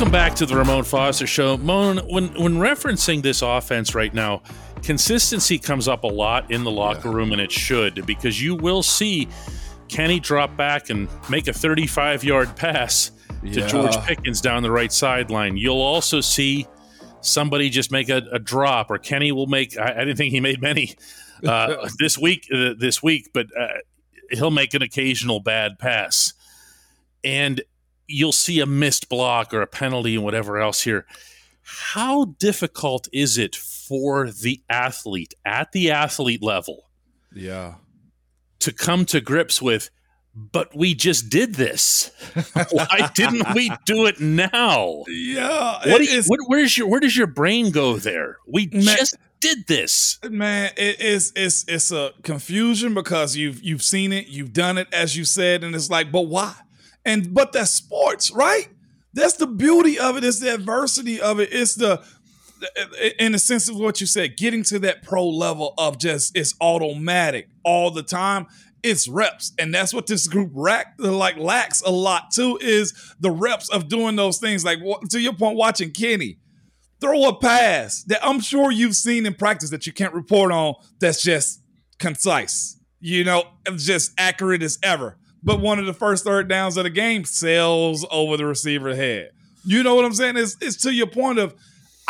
Welcome 0.00 0.12
back 0.12 0.34
to 0.36 0.46
the 0.46 0.56
Ramon 0.56 0.84
Foster 0.84 1.26
Show. 1.26 1.58
Moan, 1.58 1.98
when 2.08 2.28
when 2.42 2.54
referencing 2.54 3.20
this 3.20 3.42
offense 3.42 3.94
right 3.94 4.14
now, 4.14 4.40
consistency 4.82 5.58
comes 5.58 5.88
up 5.88 6.04
a 6.04 6.06
lot 6.06 6.50
in 6.50 6.64
the 6.64 6.70
locker 6.70 7.10
yeah. 7.10 7.16
room, 7.16 7.32
and 7.32 7.40
it 7.40 7.52
should 7.52 8.06
because 8.06 8.42
you 8.42 8.54
will 8.54 8.82
see 8.82 9.28
Kenny 9.88 10.18
drop 10.18 10.56
back 10.56 10.88
and 10.88 11.06
make 11.28 11.48
a 11.48 11.52
35 11.52 12.24
yard 12.24 12.56
pass 12.56 13.10
yeah. 13.42 13.52
to 13.52 13.68
George 13.68 13.94
Pickens 14.06 14.40
down 14.40 14.62
the 14.62 14.70
right 14.70 14.90
sideline. 14.90 15.58
You'll 15.58 15.82
also 15.82 16.22
see 16.22 16.66
somebody 17.20 17.68
just 17.68 17.92
make 17.92 18.08
a, 18.08 18.22
a 18.32 18.38
drop, 18.38 18.90
or 18.90 18.96
Kenny 18.96 19.32
will 19.32 19.48
make. 19.48 19.76
I, 19.76 19.92
I, 19.92 19.98
didn't 19.98 20.16
think 20.16 20.32
he 20.32 20.40
made 20.40 20.62
many 20.62 20.96
uh, 21.44 21.90
this 21.98 22.16
week. 22.16 22.48
Uh, 22.50 22.72
this 22.74 23.02
week, 23.02 23.28
but 23.34 23.48
uh, 23.54 23.66
he'll 24.30 24.50
make 24.50 24.72
an 24.72 24.80
occasional 24.80 25.40
bad 25.40 25.78
pass. 25.78 26.32
and 27.22 27.60
you'll 28.10 28.32
see 28.32 28.60
a 28.60 28.66
missed 28.66 29.08
block 29.08 29.54
or 29.54 29.62
a 29.62 29.66
penalty 29.66 30.14
and 30.14 30.24
whatever 30.24 30.58
else 30.58 30.82
here. 30.82 31.06
How 31.62 32.24
difficult 32.38 33.08
is 33.12 33.38
it 33.38 33.54
for 33.54 34.30
the 34.30 34.60
athlete 34.68 35.34
at 35.44 35.72
the 35.72 35.90
athlete 35.90 36.42
level? 36.42 36.90
Yeah. 37.34 37.74
To 38.60 38.72
come 38.72 39.04
to 39.06 39.20
grips 39.20 39.62
with, 39.62 39.90
but 40.34 40.76
we 40.76 40.94
just 40.94 41.28
did 41.30 41.54
this. 41.54 42.10
Why 42.70 43.10
didn't 43.14 43.54
we 43.54 43.70
do 43.86 44.06
it 44.06 44.20
now? 44.20 45.04
Yeah. 45.08 45.78
What, 45.86 46.02
you, 46.02 46.22
what 46.26 46.40
where's 46.46 46.76
your 46.76 46.88
where 46.88 47.00
does 47.00 47.16
your 47.16 47.26
brain 47.26 47.70
go 47.70 47.96
there? 47.96 48.38
We 48.46 48.68
Man, 48.72 48.82
just 48.82 49.16
did 49.40 49.66
this. 49.66 50.18
Man, 50.28 50.72
it 50.76 51.00
is 51.00 51.32
it's 51.36 51.64
it's 51.66 51.90
a 51.90 52.12
confusion 52.22 52.94
because 52.94 53.36
you've 53.36 53.62
you've 53.62 53.82
seen 53.82 54.12
it, 54.12 54.28
you've 54.28 54.52
done 54.52 54.78
it 54.78 54.88
as 54.92 55.16
you 55.16 55.24
said, 55.24 55.64
and 55.64 55.74
it's 55.74 55.90
like, 55.90 56.12
but 56.12 56.22
why? 56.22 56.54
And 57.04 57.32
but 57.32 57.52
that's 57.52 57.70
sports, 57.70 58.30
right? 58.30 58.68
That's 59.12 59.34
the 59.34 59.46
beauty 59.46 59.98
of 59.98 60.16
it. 60.16 60.24
It's 60.24 60.40
the 60.40 60.54
adversity 60.54 61.20
of 61.20 61.40
it. 61.40 61.48
It's 61.52 61.74
the 61.74 62.02
in 63.18 63.32
the 63.32 63.38
sense 63.38 63.68
of 63.68 63.76
what 63.76 64.00
you 64.00 64.06
said, 64.06 64.36
getting 64.36 64.62
to 64.64 64.78
that 64.80 65.02
pro 65.02 65.28
level 65.28 65.74
of 65.78 65.98
just 65.98 66.36
it's 66.36 66.54
automatic 66.60 67.48
all 67.64 67.90
the 67.90 68.02
time. 68.02 68.46
It's 68.82 69.08
reps, 69.08 69.52
and 69.58 69.74
that's 69.74 69.92
what 69.92 70.06
this 70.06 70.26
group 70.26 70.50
rack, 70.54 70.94
like 70.98 71.36
lacks 71.36 71.82
a 71.82 71.90
lot 71.90 72.30
too. 72.32 72.58
Is 72.62 73.14
the 73.20 73.30
reps 73.30 73.68
of 73.68 73.88
doing 73.88 74.16
those 74.16 74.38
things. 74.38 74.64
Like 74.64 74.78
to 75.10 75.20
your 75.20 75.34
point, 75.34 75.56
watching 75.56 75.90
Kenny 75.90 76.38
throw 77.00 77.28
a 77.28 77.38
pass 77.38 78.04
that 78.04 78.20
I'm 78.22 78.40
sure 78.40 78.70
you've 78.70 78.96
seen 78.96 79.26
in 79.26 79.34
practice 79.34 79.70
that 79.70 79.86
you 79.86 79.92
can't 79.92 80.14
report 80.14 80.52
on. 80.52 80.74
That's 81.00 81.22
just 81.22 81.62
concise, 81.98 82.78
you 83.00 83.24
know, 83.24 83.44
just 83.76 84.12
accurate 84.18 84.62
as 84.62 84.78
ever. 84.82 85.18
But 85.42 85.60
one 85.60 85.78
of 85.78 85.86
the 85.86 85.94
first 85.94 86.24
third 86.24 86.48
downs 86.48 86.76
of 86.76 86.84
the 86.84 86.90
game 86.90 87.24
sails 87.24 88.06
over 88.10 88.36
the 88.36 88.46
receiver 88.46 88.94
head. 88.94 89.30
You 89.64 89.82
know 89.82 89.94
what 89.94 90.04
I'm 90.04 90.14
saying? 90.14 90.36
It's, 90.36 90.56
it's 90.60 90.76
to 90.82 90.92
your 90.92 91.06
point 91.06 91.38
of 91.38 91.54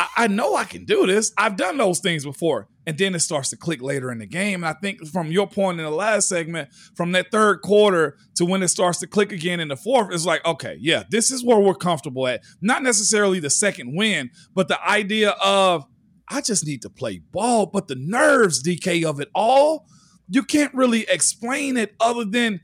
I, 0.01 0.09
I 0.17 0.27
know 0.29 0.57
I 0.57 0.65
can 0.65 0.87
do 0.87 1.07
this. 1.07 1.33
I've 1.37 1.57
done 1.57 1.77
those 1.77 2.01
things 2.01 2.25
before. 2.25 2.69
And 2.87 2.97
then 2.97 3.15
it 3.15 3.21
starts 3.21 3.51
to 3.51 3.57
click 3.57 3.83
later 3.83 4.11
in 4.11 4.19
the 4.19 4.27
game. 4.27 4.65
And 4.65 4.71
I 4.71 4.73
think 4.73 5.07
from 5.07 5.31
your 5.31 5.47
point 5.47 5.79
in 5.79 5.85
the 5.85 5.91
last 5.91 6.29
segment, 6.29 6.71
from 6.95 7.13
that 7.13 7.31
third 7.31 7.61
quarter 7.61 8.17
to 8.37 8.47
when 8.47 8.63
it 8.63 8.69
starts 8.69 8.99
to 9.01 9.07
click 9.07 9.31
again 9.31 9.61
in 9.61 9.69
the 9.69 9.77
fourth, 9.77 10.13
it's 10.13 10.25
like, 10.25 10.45
okay, 10.47 10.79
yeah, 10.81 11.05
this 11.11 11.31
is 11.31 11.45
where 11.45 11.59
we're 11.59 11.75
comfortable 11.75 12.27
at. 12.27 12.43
Not 12.63 12.83
necessarily 12.83 13.41
the 13.41 13.51
second 13.51 13.95
win, 13.95 14.31
but 14.55 14.69
the 14.69 14.83
idea 14.83 15.31
of 15.45 15.85
I 16.29 16.41
just 16.41 16.65
need 16.65 16.81
to 16.83 16.91
play 16.91 17.19
ball. 17.19 17.67
But 17.67 17.89
the 17.89 17.97
nerves, 17.97 18.63
DK, 18.63 19.05
of 19.05 19.21
it 19.21 19.29
all, 19.35 19.87
you 20.29 20.43
can't 20.43 20.73
really 20.73 21.03
explain 21.11 21.77
it 21.77 21.95
other 22.01 22.25
than 22.25 22.61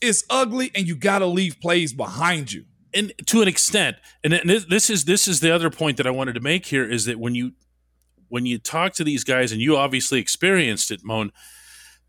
it's 0.00 0.24
ugly 0.30 0.70
and 0.74 0.86
you 0.86 0.94
got 0.94 1.18
to 1.20 1.26
leave 1.26 1.60
plays 1.60 1.92
behind 1.92 2.52
you 2.52 2.64
and 2.94 3.12
to 3.26 3.42
an 3.42 3.48
extent 3.48 3.96
and 4.24 4.32
this 4.44 4.90
is 4.90 5.04
this 5.04 5.28
is 5.28 5.40
the 5.40 5.54
other 5.54 5.70
point 5.70 5.96
that 5.96 6.06
i 6.06 6.10
wanted 6.10 6.34
to 6.34 6.40
make 6.40 6.66
here 6.66 6.84
is 6.84 7.04
that 7.04 7.18
when 7.18 7.34
you 7.34 7.52
when 8.28 8.46
you 8.46 8.58
talk 8.58 8.92
to 8.92 9.04
these 9.04 9.24
guys 9.24 9.52
and 9.52 9.60
you 9.60 9.76
obviously 9.76 10.18
experienced 10.18 10.90
it 10.90 11.00
moan 11.04 11.32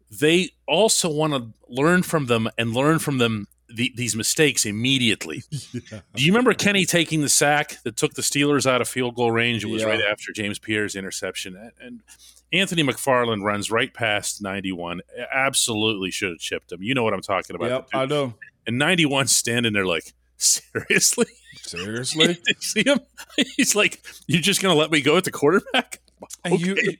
they 0.09 0.49
also 0.67 1.09
want 1.09 1.33
to 1.33 1.51
learn 1.69 2.03
from 2.03 2.25
them 2.25 2.49
and 2.57 2.73
learn 2.73 2.99
from 2.99 3.17
them 3.17 3.47
the, 3.73 3.93
these 3.95 4.17
mistakes 4.17 4.65
immediately 4.65 5.43
yeah. 5.71 6.01
do 6.13 6.25
you 6.25 6.31
remember 6.31 6.53
kenny 6.53 6.85
taking 6.85 7.21
the 7.21 7.29
sack 7.29 7.77
that 7.83 7.95
took 7.95 8.13
the 8.15 8.21
steelers 8.21 8.65
out 8.65 8.81
of 8.81 8.87
field 8.87 9.15
goal 9.15 9.31
range 9.31 9.63
it 9.63 9.69
was 9.69 9.81
yeah. 9.81 9.89
right 9.89 10.01
after 10.09 10.31
james 10.33 10.59
pierre's 10.59 10.95
interception 10.95 11.71
and 11.79 12.01
Anthony 12.53 12.83
McFarland 12.83 13.43
runs 13.43 13.71
right 13.71 13.93
past 13.93 14.41
91. 14.41 15.01
Absolutely 15.33 16.11
should 16.11 16.31
have 16.31 16.39
chipped 16.39 16.71
him. 16.71 16.83
You 16.83 16.93
know 16.93 17.03
what 17.03 17.13
I'm 17.13 17.21
talking 17.21 17.55
about. 17.55 17.69
Yep, 17.69 17.89
I 17.93 18.05
know. 18.05 18.33
And 18.67 18.77
91 18.77 19.27
standing 19.27 19.73
there 19.73 19.85
like, 19.85 20.13
seriously? 20.37 21.27
Seriously? 21.61 22.39
see 22.59 22.83
him? 22.85 22.99
He's 23.55 23.75
like, 23.75 24.03
you're 24.27 24.41
just 24.41 24.61
going 24.61 24.73
to 24.73 24.79
let 24.79 24.91
me 24.91 25.01
go 25.01 25.17
at 25.17 25.23
the 25.23 25.31
quarterback? 25.31 26.01
And 26.43 26.55
okay. 26.55 26.63
you, 26.63 26.97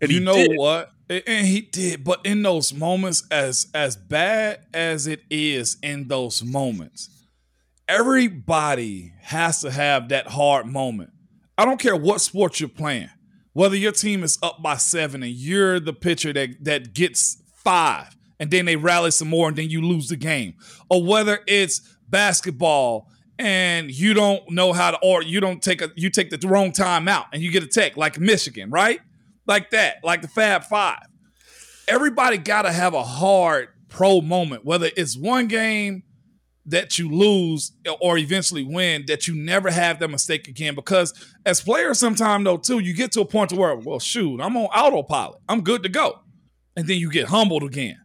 and 0.00 0.10
you 0.10 0.20
know 0.20 0.34
did. 0.34 0.56
what? 0.56 0.90
And 1.08 1.46
he 1.46 1.62
did. 1.62 2.04
But 2.04 2.20
in 2.24 2.42
those 2.42 2.72
moments, 2.72 3.26
as 3.30 3.68
as 3.74 3.96
bad 3.96 4.60
as 4.72 5.06
it 5.06 5.22
is 5.30 5.76
in 5.82 6.08
those 6.08 6.44
moments, 6.44 7.08
everybody 7.88 9.12
has 9.22 9.60
to 9.62 9.70
have 9.70 10.10
that 10.10 10.28
hard 10.28 10.66
moment. 10.66 11.10
I 11.58 11.64
don't 11.64 11.80
care 11.80 11.96
what 11.96 12.20
sport 12.20 12.60
you're 12.60 12.68
playing, 12.68 13.10
whether 13.52 13.76
your 13.76 13.92
team 13.92 14.22
is 14.22 14.38
up 14.42 14.62
by 14.62 14.76
seven 14.76 15.22
and 15.22 15.32
you're 15.32 15.80
the 15.80 15.92
pitcher 15.92 16.32
that 16.32 16.64
that 16.64 16.94
gets 16.94 17.42
five, 17.54 18.16
and 18.38 18.50
then 18.50 18.64
they 18.64 18.76
rally 18.76 19.10
some 19.10 19.28
more, 19.28 19.48
and 19.48 19.56
then 19.56 19.70
you 19.70 19.82
lose 19.82 20.08
the 20.08 20.16
game, 20.16 20.54
or 20.88 21.04
whether 21.04 21.40
it's 21.46 21.80
basketball 22.08 23.08
and 23.38 23.90
you 23.90 24.12
don't 24.12 24.50
know 24.50 24.72
how 24.72 24.90
to 24.90 24.98
or 25.02 25.22
you 25.22 25.40
don't 25.40 25.62
take 25.62 25.80
a 25.80 25.90
you 25.96 26.10
take 26.10 26.28
the 26.30 26.48
wrong 26.48 26.72
time 26.72 27.08
out 27.08 27.26
and 27.32 27.42
you 27.42 27.50
get 27.50 27.62
a 27.62 27.66
tech 27.66 27.96
like 27.96 28.18
Michigan, 28.20 28.70
right? 28.70 29.00
Like 29.46 29.70
that, 29.70 29.96
like 30.04 30.22
the 30.22 30.28
Fab 30.28 30.64
Five. 30.64 31.06
Everybody 31.88 32.36
got 32.36 32.62
to 32.62 32.72
have 32.72 32.94
a 32.94 33.02
hard 33.02 33.68
pro 33.88 34.20
moment, 34.20 34.64
whether 34.64 34.90
it's 34.96 35.16
one 35.16 35.48
game 35.48 36.02
that 36.66 36.98
you 36.98 37.10
lose 37.10 37.72
or 38.00 38.18
eventually 38.18 38.62
win, 38.62 39.04
that 39.06 39.26
you 39.26 39.34
never 39.34 39.70
have 39.70 39.98
that 39.98 40.08
mistake 40.08 40.48
again. 40.48 40.74
Because 40.74 41.12
as 41.46 41.60
players, 41.60 41.98
sometimes 41.98 42.44
though 42.44 42.56
too, 42.56 42.78
you 42.80 42.94
get 42.94 43.12
to 43.12 43.20
a 43.20 43.24
point 43.24 43.50
to 43.50 43.56
where, 43.56 43.76
well, 43.76 43.98
shoot, 43.98 44.40
I'm 44.40 44.56
on 44.56 44.64
autopilot, 44.66 45.40
I'm 45.48 45.62
good 45.62 45.82
to 45.82 45.88
go, 45.88 46.20
and 46.76 46.86
then 46.86 46.98
you 46.98 47.10
get 47.10 47.28
humbled 47.28 47.62
again. 47.62 47.98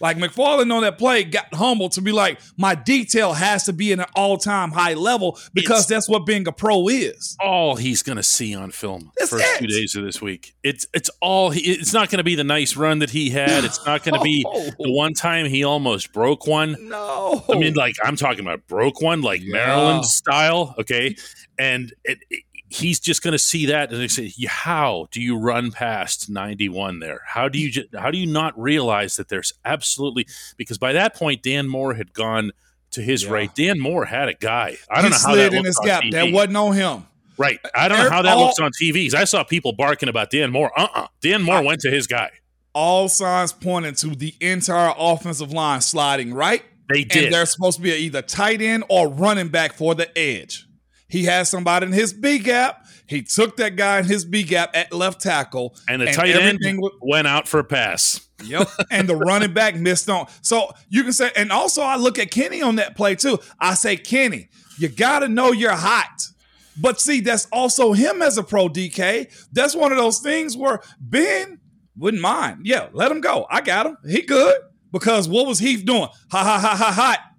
Like 0.00 0.16
McFarland 0.16 0.72
on 0.72 0.82
that 0.82 0.98
play 0.98 1.24
got 1.24 1.52
humble 1.54 1.88
to 1.90 2.00
be 2.00 2.12
like, 2.12 2.40
my 2.56 2.74
detail 2.74 3.32
has 3.32 3.64
to 3.64 3.72
be 3.72 3.92
in 3.92 4.00
an 4.00 4.06
all 4.14 4.38
time 4.38 4.70
high 4.70 4.94
level 4.94 5.38
because 5.52 5.80
it's 5.80 5.88
that's 5.88 6.08
what 6.08 6.26
being 6.26 6.46
a 6.46 6.52
pro 6.52 6.88
is. 6.88 7.36
All 7.40 7.76
he's 7.76 8.02
going 8.02 8.16
to 8.16 8.22
see 8.22 8.54
on 8.54 8.70
film 8.70 9.10
that's 9.16 9.30
first 9.30 9.44
it. 9.44 9.58
two 9.58 9.66
days 9.66 9.94
of 9.96 10.04
this 10.04 10.22
week. 10.22 10.54
It's 10.62 10.86
it's 10.94 11.10
all. 11.20 11.50
He, 11.50 11.60
it's 11.60 11.92
not 11.92 12.10
going 12.10 12.18
to 12.18 12.24
be 12.24 12.34
the 12.34 12.44
nice 12.44 12.76
run 12.76 13.00
that 13.00 13.10
he 13.10 13.30
had. 13.30 13.64
It's 13.64 13.84
not 13.84 14.04
going 14.04 14.14
to 14.14 14.22
be 14.22 14.42
the 14.78 14.92
one 14.92 15.14
time 15.14 15.46
he 15.46 15.64
almost 15.64 16.12
broke 16.12 16.46
one. 16.46 16.76
No, 16.88 17.44
I 17.48 17.56
mean 17.56 17.74
like 17.74 17.96
I'm 18.02 18.16
talking 18.16 18.40
about 18.40 18.66
broke 18.66 19.00
one 19.00 19.22
like 19.22 19.40
yeah. 19.42 19.52
Maryland 19.52 20.04
style. 20.04 20.74
Okay, 20.78 21.16
and 21.58 21.92
it, 22.04 22.18
it 22.30 22.44
he's 22.70 23.00
just 23.00 23.22
going 23.22 23.32
to 23.32 23.38
see 23.38 23.66
that 23.66 23.90
and 23.90 24.00
they 24.00 24.08
say, 24.08 24.32
"How 24.46 25.08
do 25.10 25.20
you 25.20 25.38
run 25.38 25.70
past 25.70 26.28
91 26.28 27.00
there? 27.00 27.22
How 27.26 27.48
do 27.48 27.58
you 27.58 27.70
just, 27.70 27.94
how 27.94 28.10
do 28.10 28.18
you 28.18 28.26
not 28.26 28.58
realize 28.58 29.16
that 29.16 29.28
there's 29.28 29.52
absolutely 29.64 30.26
because 30.56 30.78
by 30.78 30.92
that 30.92 31.14
point 31.14 31.42
Dan 31.42 31.68
Moore 31.68 31.94
had 31.94 32.12
gone 32.12 32.52
to 32.92 33.02
his 33.02 33.24
yeah. 33.24 33.30
right. 33.30 33.54
Dan 33.54 33.78
Moore 33.78 34.04
had 34.04 34.28
a 34.28 34.34
guy. 34.34 34.76
I 34.90 35.02
don't 35.02 35.04
he 35.04 35.10
know 35.10 35.28
how 35.28 35.34
that 35.34 35.54
in 35.54 35.64
his 35.64 35.78
gap. 35.84 36.02
TV. 36.02 36.12
That 36.12 36.32
wasn't 36.32 36.56
on 36.56 36.74
him. 36.74 37.06
Right. 37.36 37.58
I 37.74 37.88
don't 37.88 37.98
know 37.98 38.10
how 38.10 38.22
that 38.22 38.36
all, 38.36 38.46
looks 38.46 38.58
on 38.58 38.72
TVs. 38.72 39.14
I 39.14 39.24
saw 39.24 39.44
people 39.44 39.72
barking 39.72 40.08
about 40.08 40.30
Dan 40.30 40.50
Moore. 40.50 40.72
Uh-uh. 40.76 41.06
Dan 41.20 41.42
Moore 41.42 41.56
I, 41.56 41.62
went 41.62 41.80
to 41.82 41.90
his 41.90 42.06
guy. 42.06 42.30
All 42.74 43.08
signs 43.08 43.52
pointing 43.52 43.94
to 43.96 44.08
the 44.08 44.34
entire 44.40 44.92
offensive 44.98 45.52
line 45.52 45.80
sliding 45.80 46.34
right. 46.34 46.64
They 46.88 47.04
did. 47.04 47.24
And 47.24 47.34
they're 47.34 47.46
supposed 47.46 47.76
to 47.76 47.82
be 47.82 47.92
either 47.92 48.22
tight 48.22 48.60
end 48.60 48.84
or 48.88 49.08
running 49.08 49.48
back 49.48 49.74
for 49.74 49.94
the 49.94 50.16
edge. 50.18 50.67
He 51.08 51.24
has 51.24 51.48
somebody 51.48 51.86
in 51.86 51.92
his 51.92 52.12
B 52.12 52.38
gap. 52.38 52.86
He 53.06 53.22
took 53.22 53.56
that 53.56 53.76
guy 53.76 54.00
in 54.00 54.04
his 54.04 54.24
B 54.24 54.42
gap 54.42 54.70
at 54.74 54.92
left 54.92 55.20
tackle, 55.20 55.74
and 55.88 56.02
the 56.02 56.08
and 56.08 56.14
tight 56.14 56.36
end 56.36 56.60
was, 56.78 56.92
went 57.00 57.26
out 57.26 57.48
for 57.48 57.58
a 57.60 57.64
pass. 57.64 58.28
Yep, 58.44 58.68
and 58.90 59.08
the 59.08 59.16
running 59.16 59.52
back 59.52 59.74
missed 59.74 60.10
on. 60.10 60.26
So 60.42 60.70
you 60.90 61.02
can 61.02 61.12
say, 61.12 61.30
and 61.34 61.50
also 61.50 61.82
I 61.82 61.96
look 61.96 62.18
at 62.18 62.30
Kenny 62.30 62.60
on 62.60 62.76
that 62.76 62.96
play 62.96 63.14
too. 63.14 63.38
I 63.58 63.74
say, 63.74 63.96
Kenny, 63.96 64.48
you 64.78 64.88
got 64.88 65.20
to 65.20 65.28
know 65.28 65.52
you're 65.52 65.72
hot. 65.72 66.22
But 66.80 67.00
see, 67.00 67.20
that's 67.20 67.46
also 67.50 67.92
him 67.92 68.22
as 68.22 68.38
a 68.38 68.42
pro 68.44 68.68
DK. 68.68 69.48
That's 69.52 69.74
one 69.74 69.90
of 69.90 69.98
those 69.98 70.20
things 70.20 70.56
where 70.56 70.80
Ben 71.00 71.58
wouldn't 71.96 72.22
mind. 72.22 72.66
Yeah, 72.66 72.88
let 72.92 73.10
him 73.10 73.20
go. 73.20 73.46
I 73.50 73.62
got 73.62 73.86
him. 73.86 73.96
He 74.08 74.22
good. 74.22 74.56
Because 74.92 75.28
what 75.28 75.46
was 75.46 75.58
Heath 75.58 75.84
doing? 75.84 76.08
Ha 76.30 76.44
ha 76.44 76.58
ha 76.58 76.76
ha 76.76 76.92
ha. 76.92 77.32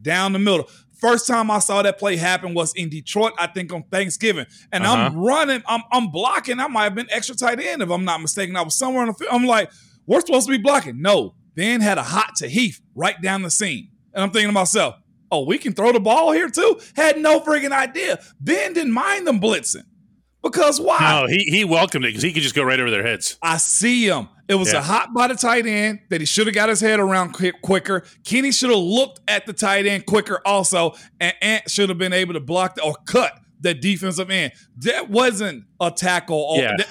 Down 0.00 0.32
the 0.32 0.38
middle. 0.38 0.68
First 0.98 1.26
time 1.26 1.50
I 1.50 1.58
saw 1.58 1.82
that 1.82 1.98
play 1.98 2.16
happen 2.16 2.54
was 2.54 2.72
in 2.74 2.88
Detroit, 2.88 3.32
I 3.38 3.46
think 3.48 3.72
on 3.72 3.82
Thanksgiving. 3.84 4.46
And 4.72 4.84
uh-huh. 4.84 4.94
I'm 4.94 5.16
running, 5.16 5.62
I'm, 5.66 5.82
I'm 5.92 6.10
blocking. 6.10 6.58
I 6.58 6.68
might 6.68 6.84
have 6.84 6.94
been 6.94 7.08
extra 7.10 7.36
tight 7.36 7.60
end 7.60 7.82
if 7.82 7.90
I'm 7.90 8.04
not 8.04 8.20
mistaken. 8.20 8.56
I 8.56 8.62
was 8.62 8.74
somewhere 8.74 9.02
on 9.02 9.08
the 9.08 9.14
field. 9.14 9.30
I'm 9.32 9.44
like, 9.44 9.70
we're 10.06 10.20
supposed 10.20 10.46
to 10.46 10.52
be 10.52 10.62
blocking. 10.62 11.02
No, 11.02 11.34
Ben 11.54 11.80
had 11.80 11.98
a 11.98 12.02
hot 12.02 12.36
to 12.36 12.48
Heath 12.48 12.80
right 12.94 13.20
down 13.20 13.42
the 13.42 13.50
seam. 13.50 13.88
And 14.14 14.22
I'm 14.22 14.30
thinking 14.30 14.48
to 14.48 14.52
myself, 14.52 14.94
oh, 15.30 15.44
we 15.44 15.58
can 15.58 15.74
throw 15.74 15.92
the 15.92 16.00
ball 16.00 16.32
here 16.32 16.48
too? 16.48 16.80
Had 16.94 17.18
no 17.18 17.40
freaking 17.40 17.72
idea. 17.72 18.18
Ben 18.40 18.72
didn't 18.72 18.92
mind 18.92 19.26
them 19.26 19.40
blitzing. 19.40 19.84
Because 20.42 20.80
why? 20.80 20.98
No, 21.00 21.26
he, 21.26 21.44
he 21.50 21.64
welcomed 21.64 22.04
it 22.04 22.08
because 22.08 22.22
he 22.22 22.32
could 22.32 22.42
just 22.42 22.54
go 22.54 22.62
right 22.62 22.78
over 22.78 22.90
their 22.90 23.02
heads. 23.02 23.36
I 23.42 23.56
see 23.56 24.06
him. 24.06 24.28
It 24.48 24.54
was 24.54 24.72
yeah. 24.72 24.78
a 24.78 24.82
hot 24.82 25.12
by 25.12 25.26
the 25.26 25.34
tight 25.34 25.66
end 25.66 26.00
that 26.10 26.20
he 26.20 26.26
should 26.26 26.46
have 26.46 26.54
got 26.54 26.68
his 26.68 26.80
head 26.80 27.00
around 27.00 27.32
quick, 27.32 27.60
quicker. 27.62 28.04
Kenny 28.24 28.52
should 28.52 28.70
have 28.70 28.78
looked 28.78 29.20
at 29.28 29.46
the 29.46 29.52
tight 29.52 29.86
end 29.86 30.06
quicker 30.06 30.40
also, 30.46 30.94
and 31.20 31.34
Ant 31.42 31.70
should 31.70 31.88
have 31.88 31.98
been 31.98 32.12
able 32.12 32.34
to 32.34 32.40
block 32.40 32.76
the, 32.76 32.82
or 32.82 32.94
cut 33.06 33.40
the 33.60 33.74
defensive 33.74 34.30
end. 34.30 34.52
That 34.78 35.10
wasn't 35.10 35.64
a 35.80 35.90
tackle. 35.90 36.54
Yeah. 36.56 36.76
That, 36.76 36.88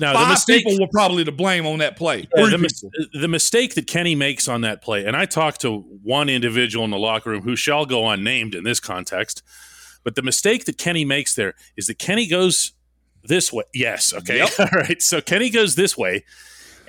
Now 0.00 0.14
five 0.14 0.26
the 0.26 0.32
mistake, 0.32 0.64
people 0.64 0.84
were 0.84 0.90
probably 0.90 1.24
to 1.24 1.32
blame 1.32 1.66
on 1.66 1.78
that 1.78 1.96
play. 1.96 2.26
Yeah, 2.36 2.50
the, 2.50 2.58
mis- 2.58 2.84
the 3.12 3.28
mistake 3.28 3.74
that 3.74 3.86
Kenny 3.86 4.14
makes 4.14 4.48
on 4.48 4.62
that 4.62 4.82
play, 4.82 5.04
and 5.04 5.16
I 5.16 5.26
talked 5.26 5.60
to 5.60 5.78
one 6.02 6.28
individual 6.28 6.84
in 6.84 6.90
the 6.90 6.98
locker 6.98 7.30
room 7.30 7.42
who 7.42 7.54
shall 7.54 7.86
go 7.86 8.08
unnamed 8.08 8.54
in 8.54 8.64
this 8.64 8.80
context, 8.80 9.42
but 10.02 10.14
the 10.14 10.22
mistake 10.22 10.64
that 10.64 10.78
Kenny 10.78 11.04
makes 11.04 11.34
there 11.34 11.54
is 11.76 11.86
that 11.86 11.98
Kenny 11.98 12.26
goes 12.26 12.72
this 13.24 13.52
way. 13.52 13.64
Yes, 13.74 14.14
okay. 14.14 14.38
Yep. 14.38 14.50
All 14.58 14.80
right. 14.80 15.02
So 15.02 15.20
Kenny 15.20 15.50
goes 15.50 15.74
this 15.74 15.96
way, 15.96 16.24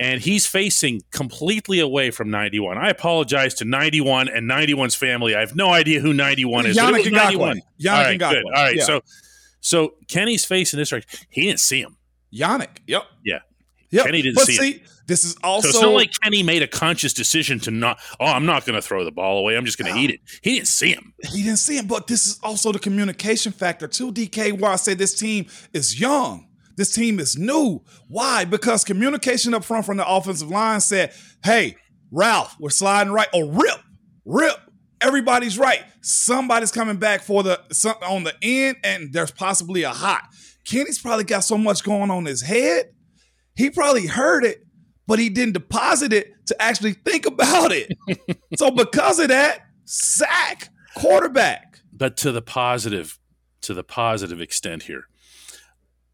and 0.00 0.20
he's 0.20 0.46
facing 0.46 1.02
completely 1.10 1.80
away 1.80 2.10
from 2.10 2.30
91. 2.30 2.78
I 2.78 2.90
apologize 2.90 3.54
to 3.54 3.64
91 3.64 4.28
and 4.28 4.48
91's 4.48 4.94
family. 4.94 5.34
I 5.34 5.40
have 5.40 5.56
no 5.56 5.70
idea 5.70 6.00
who 6.00 6.12
91 6.12 6.66
is. 6.66 6.76
Yannick 6.76 7.04
Ngakoue. 7.04 7.12
91. 7.12 7.62
Yannick 7.80 7.90
All 7.90 8.04
right, 8.04 8.20
Ngakoue. 8.20 8.30
good. 8.30 8.44
All 8.44 8.52
right. 8.52 8.76
Yeah. 8.76 8.84
So, 8.84 9.00
so 9.60 9.94
Kenny's 10.08 10.44
facing 10.44 10.78
this 10.78 10.90
direction. 10.90 11.26
He 11.30 11.42
didn't 11.42 11.60
see 11.60 11.80
him. 11.80 11.96
Yannick. 12.32 12.78
Yep. 12.86 13.02
Yeah. 13.24 13.38
Yep. 13.90 14.06
Kenny 14.06 14.22
didn't 14.22 14.34
but 14.34 14.46
see 14.46 14.56
see, 14.56 14.82
this 15.06 15.24
is 15.24 15.32
So 15.32 15.38
also 15.42 15.68
it's 15.68 15.80
not 15.80 15.92
like 15.92 16.10
Kenny 16.22 16.42
made 16.42 16.62
a 16.62 16.66
conscious 16.66 17.14
decision 17.14 17.58
to 17.60 17.70
not. 17.70 17.98
Oh, 18.20 18.26
I'm 18.26 18.44
not 18.44 18.66
going 18.66 18.76
to 18.76 18.82
throw 18.82 19.04
the 19.04 19.10
ball 19.10 19.38
away. 19.38 19.56
I'm 19.56 19.64
just 19.64 19.78
going 19.78 19.92
to 19.92 19.98
eat 19.98 20.10
it. 20.10 20.20
He 20.42 20.56
didn't 20.56 20.68
see 20.68 20.92
him. 20.92 21.14
he 21.30 21.42
didn't 21.42 21.58
see 21.58 21.78
him. 21.78 21.86
But 21.86 22.06
this 22.06 22.26
is 22.26 22.38
also 22.42 22.72
the 22.72 22.78
communication 22.78 23.50
factor 23.50 23.88
too, 23.88 24.12
DK. 24.12 24.58
Why 24.58 24.72
I 24.72 24.76
say 24.76 24.92
this 24.94 25.14
team 25.14 25.46
is 25.72 25.98
young. 25.98 26.47
This 26.78 26.92
team 26.92 27.18
is 27.18 27.36
new. 27.36 27.82
Why? 28.06 28.44
Because 28.44 28.84
communication 28.84 29.52
up 29.52 29.64
front 29.64 29.84
from 29.84 29.96
the 29.96 30.08
offensive 30.08 30.48
line 30.48 30.80
said, 30.80 31.12
"Hey, 31.42 31.74
Ralph, 32.12 32.54
we're 32.60 32.70
sliding 32.70 33.12
right." 33.12 33.26
Or 33.34 33.50
rip, 33.50 33.80
rip. 34.24 34.56
Everybody's 35.00 35.58
right. 35.58 35.82
Somebody's 36.02 36.70
coming 36.70 36.96
back 36.96 37.22
for 37.22 37.42
the 37.42 37.60
some, 37.72 37.96
on 38.02 38.22
the 38.22 38.34
end, 38.40 38.76
and 38.84 39.12
there's 39.12 39.32
possibly 39.32 39.82
a 39.82 39.90
hot. 39.90 40.22
Kenny's 40.64 41.00
probably 41.00 41.24
got 41.24 41.40
so 41.40 41.58
much 41.58 41.82
going 41.82 42.12
on 42.12 42.18
in 42.18 42.26
his 42.26 42.42
head. 42.42 42.92
He 43.56 43.70
probably 43.70 44.06
heard 44.06 44.44
it, 44.44 44.64
but 45.08 45.18
he 45.18 45.30
didn't 45.30 45.54
deposit 45.54 46.12
it 46.12 46.32
to 46.46 46.62
actually 46.62 46.92
think 46.92 47.26
about 47.26 47.72
it. 47.72 47.92
so 48.56 48.70
because 48.70 49.18
of 49.18 49.28
that, 49.28 49.62
sack 49.84 50.68
quarterback. 50.96 51.80
But 51.92 52.16
to 52.18 52.30
the 52.30 52.42
positive, 52.42 53.18
to 53.62 53.74
the 53.74 53.82
positive 53.82 54.40
extent 54.40 54.84
here, 54.84 55.07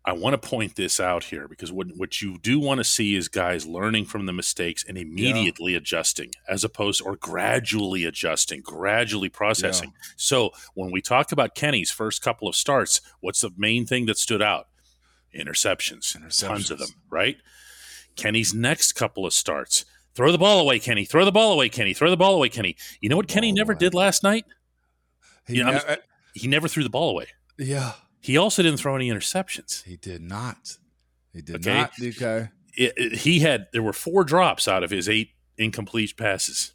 I 0.07 0.13
want 0.13 0.35
to 0.41 0.49
point 0.49 0.77
this 0.77 1.01
out 1.01 1.25
here 1.25 1.49
because 1.49 1.73
what 1.73 1.87
what 1.97 2.21
you 2.21 2.37
do 2.39 2.61
want 2.61 2.79
to 2.79 2.85
see 2.85 3.15
is 3.17 3.29
guys 3.29 3.67
learning 3.67 4.05
from 4.05 4.27
the 4.27 4.33
mistakes 4.35 4.85
and 4.87 4.99
immediately 4.99 5.75
adjusting, 5.75 6.33
as 6.49 6.63
opposed 6.63 7.01
or 7.01 7.17
gradually 7.17 8.05
adjusting, 8.05 8.61
gradually 8.61 9.31
processing. 9.31 9.95
So 10.17 10.51
when 10.75 10.91
we 10.91 11.01
talk 11.01 11.33
about 11.33 11.55
Kenny's 11.55 11.91
first 11.91 12.21
couple 12.21 12.47
of 12.49 12.55
starts, 12.55 13.01
what's 13.21 13.41
the 13.41 13.51
main 13.57 13.87
thing 13.87 14.05
that 14.07 14.19
stood 14.19 14.43
out? 14.43 14.69
Interceptions, 15.35 16.13
tons 16.49 16.71
of 16.71 16.79
them, 16.79 16.89
right? 17.11 17.37
Kenny's 18.15 18.55
next 18.55 18.93
couple 18.93 19.27
of 19.27 19.33
starts. 19.33 19.85
Throw 20.15 20.31
the 20.31 20.39
ball 20.39 20.61
away, 20.61 20.79
Kenny. 20.79 21.05
Throw 21.05 21.25
the 21.25 21.33
ball 21.33 21.53
away, 21.53 21.69
Kenny. 21.69 21.93
Throw 21.93 22.09
the 22.11 22.17
ball 22.17 22.35
away, 22.37 22.49
Kenny. 22.49 22.77
You 23.01 23.09
know 23.09 23.17
what 23.17 23.27
Kenny 23.27 23.51
never 23.51 23.75
did 23.75 23.95
last 23.95 24.23
night? 24.23 24.45
He 25.47 25.59
Yeah, 25.59 25.71
I'm- 25.71 25.83
ne- 25.89 25.97
He 26.41 26.47
never 26.47 26.69
threw 26.69 26.83
the 26.85 26.91
ball 26.91 27.11
away. 27.11 27.29
yeah, 27.59 27.95
He 28.25 28.39
also 28.39 28.63
didn't 28.63 28.79
throw 28.79 28.97
any 28.97 29.11
interceptions. 29.11 29.83
he 29.85 29.97
did 29.97 30.23
not. 30.23 30.79
He 31.35 31.43
did 31.43 31.57
Okay. 31.57 31.75
not. 31.75 31.93
DK. 32.01 32.51
It- 32.77 32.95
it- 32.97 33.13
he 33.19 33.41
had 33.41 33.67
there 33.73 33.83
were 33.83 33.93
four 33.93 34.25
drops 34.25 34.67
out 34.67 34.83
of 34.83 34.91
his 34.91 35.09
eight 35.11 35.33
incomplete 35.59 36.17
passes. 36.17 36.73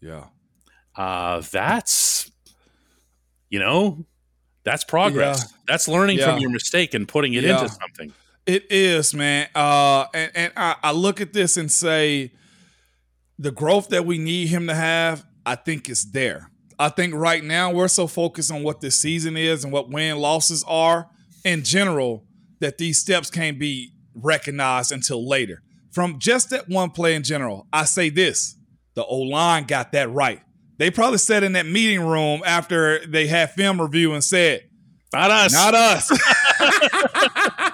Yeah. 0.00 0.26
Uh, 0.96 1.40
that's 1.50 2.30
you 3.50 3.58
know 3.58 4.06
that's 4.64 4.84
progress. 4.84 5.40
Yeah. 5.42 5.56
That's 5.66 5.88
learning 5.88 6.18
Yeah. 6.18 6.26
from 6.32 6.38
your 6.38 6.50
mistake 6.50 6.94
and 6.94 7.08
putting 7.08 7.34
it 7.34 7.42
Yeah. 7.42 7.60
into 7.62 7.68
something. 7.74 8.12
It 8.46 8.70
is, 8.70 9.12
man. 9.12 9.48
Uh, 9.56 10.06
and 10.14 10.30
and 10.36 10.52
I, 10.56 10.76
I 10.84 10.92
look 10.92 11.20
at 11.20 11.32
this 11.32 11.56
and 11.56 11.70
say, 11.70 12.32
the 13.38 13.50
growth 13.50 13.88
that 13.88 14.06
we 14.06 14.18
need 14.18 14.48
him 14.48 14.68
to 14.68 14.74
have, 14.74 15.26
I 15.44 15.56
think 15.56 15.88
is 15.88 16.12
there. 16.12 16.48
I 16.82 16.88
think 16.88 17.14
right 17.14 17.42
now 17.44 17.72
we're 17.72 17.88
so 17.88 18.06
focused 18.06 18.50
on 18.50 18.62
what 18.62 18.80
this 18.80 19.00
season 19.00 19.36
is 19.36 19.64
and 19.64 19.72
what 19.72 19.90
win 19.90 20.18
losses 20.18 20.64
are 20.66 21.08
in 21.44 21.62
general 21.64 22.24
that 22.60 22.78
these 22.78 22.98
steps 22.98 23.30
can't 23.30 23.58
be 23.58 23.92
recognized 24.14 24.92
until 24.92 25.26
later. 25.28 25.62
From 25.92 26.18
just 26.18 26.50
that 26.50 26.68
one 26.68 26.90
play 26.90 27.14
in 27.14 27.22
general, 27.22 27.66
I 27.72 27.84
say 27.84 28.08
this: 28.10 28.56
the 28.94 29.04
O 29.04 29.18
line 29.18 29.64
got 29.64 29.92
that 29.92 30.10
right. 30.10 30.40
They 30.78 30.90
probably 30.90 31.18
sat 31.18 31.44
in 31.44 31.52
that 31.52 31.66
meeting 31.66 32.00
room 32.00 32.42
after 32.44 33.06
they 33.06 33.26
had 33.28 33.52
film 33.52 33.80
review 33.80 34.14
and 34.14 34.24
said, 34.24 34.62
Not 35.12 35.30
us. 35.30 35.52
not 35.52 35.74
us. 35.74 36.10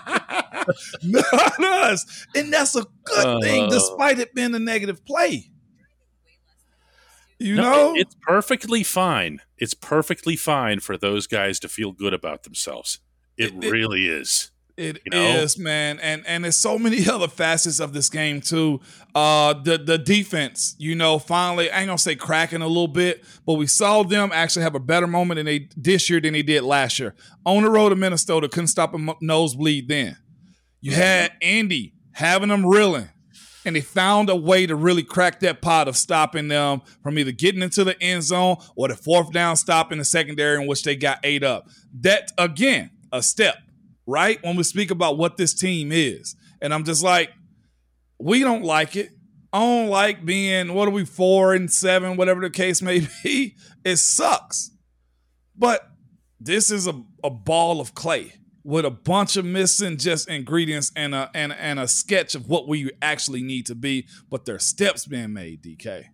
Not 1.03 1.65
us. 1.65 2.27
And 2.35 2.53
that's 2.53 2.77
a 2.77 2.85
good 3.05 3.43
thing, 3.43 3.65
Uh. 3.65 3.71
despite 3.71 4.19
it 4.19 4.35
being 4.35 4.55
a 4.55 4.59
negative 4.59 5.05
play. 5.07 5.51
You 7.39 7.55
No, 7.57 7.63
know? 7.63 7.95
it- 7.95 8.01
it's 8.01 8.17
perfectly 8.23 8.83
fine. 8.83 9.41
It's 9.57 9.75
perfectly 9.75 10.37
fine 10.37 10.81
for 10.81 10.97
those 10.97 11.27
guys 11.27 11.61
to 11.61 11.69
feel 11.69 11.93
good 11.93 12.13
about 12.15 12.43
themselves. 12.45 12.99
It, 13.37 13.55
It- 13.55 13.65
it- 13.65 13.71
really 13.71 14.09
is. 14.09 14.51
It 14.77 15.01
You 15.07 15.11
know? 15.11 15.39
is, 15.41 15.59
man, 15.59 15.99
and 15.99 16.25
and 16.25 16.45
there's 16.45 16.57
so 16.57 16.79
many 16.79 16.99
other 17.11 17.27
facets 17.27 17.81
of 17.81 17.93
this 17.93 18.09
game 18.09 18.41
too. 18.41 18.81
Uh, 19.13 19.53
the 19.55 19.77
the 19.77 19.99
defense, 19.99 20.77
you 20.79 20.95
know, 20.95 21.19
finally, 21.19 21.69
I 21.69 21.79
ain't 21.81 21.89
gonna 21.89 21.99
say 21.99 22.15
cracking 22.15 22.63
a 22.63 22.69
little 22.69 22.87
bit, 22.87 23.25
but 23.45 23.55
we 23.55 23.67
saw 23.67 24.05
them 24.05 24.31
actually 24.33 24.63
have 24.63 24.77
a 24.77 24.81
better 24.81 25.09
moment 25.09 25.41
in 25.41 25.47
they 25.47 25.69
this 25.77 26.09
year 26.09 26.21
than 26.21 26.33
they 26.33 26.43
did 26.45 26.63
last 26.63 27.01
year. 27.01 27.17
On 27.45 27.65
the 27.65 27.71
road 27.71 27.89
to 27.89 27.97
Minnesota, 27.97 28.49
couldn't 28.49 28.69
stop 28.69 28.95
a 28.95 29.15
nosebleed 29.21 29.89
then. 29.89 30.17
You 30.81 30.93
had 30.93 31.33
Andy 31.43 31.95
having 32.13 32.51
them 32.51 32.65
reeling, 32.65 33.09
and 33.65 33.77
they 33.77 33.81
found 33.81 34.31
a 34.31 34.37
way 34.37 34.67
to 34.67 34.75
really 34.77 35.03
crack 35.03 35.41
that 35.41 35.61
pot 35.61 35.89
of 35.89 35.97
stopping 35.97 36.49
them 36.49 36.83
from 37.03 37.19
either 37.19 37.33
getting 37.33 37.63
into 37.63 37.85
the 37.85 38.01
end 38.03 38.23
zone 38.23 38.57
or 38.77 38.89
the 38.89 38.97
fourth 38.97 39.33
down 39.33 39.57
stop 39.57 39.93
in 39.93 39.99
the 39.99 40.05
secondary 40.05 40.61
in 40.61 40.69
which 40.69 40.83
they 40.85 40.97
got 40.97 41.19
ate 41.25 41.43
up. 41.43 41.69
That 42.01 42.31
again, 42.39 42.91
a 43.13 43.23
step 43.23 43.57
right? 44.09 44.43
When 44.43 44.57
we 44.57 44.63
speak 44.65 44.91
about 44.91 45.19
what 45.19 45.37
this 45.37 45.55
team 45.55 45.93
is. 45.93 46.35
And 46.61 46.73
I'm 46.75 46.85
just 46.85 47.05
like, 47.05 47.31
we 48.19 48.41
don't 48.41 48.65
like 48.65 48.97
it. 48.97 49.11
I 49.53 49.61
don't 49.61 49.89
like 49.89 50.25
being, 50.25 50.75
what 50.75 50.89
are 50.89 50.93
we, 50.93 51.05
four 51.05 51.55
and 51.55 51.71
seven, 51.71 52.17
whatever 52.17 52.41
the 52.41 52.51
case 52.51 52.83
may 52.83 53.07
be. 53.23 53.55
It 53.85 53.97
sucks. 53.97 54.71
But 55.57 55.83
this 56.41 56.71
is 56.71 56.87
a, 56.87 57.03
a 57.23 57.31
ball 57.31 57.81
of 57.81 57.95
clay 57.95 58.33
with 58.65 58.85
a 58.85 58.91
bunch 58.91 59.37
of 59.37 59.45
missing 59.45 59.97
just 59.97 60.29
ingredients 60.29 60.93
and 60.97 61.15
a 61.15 61.31
and, 61.35 61.53
and 61.53 61.79
a 61.81 61.89
sketch 61.89 62.35
of 62.35 62.49
what 62.49 62.69
we 62.69 62.91
actually 63.01 63.43
need 63.43 63.67
to 63.67 63.75
be, 63.75 64.07
but 64.31 64.45
there's 64.45 64.65
steps 64.65 65.07
being 65.07 65.33
made, 65.33 65.63
DK. 65.63 66.05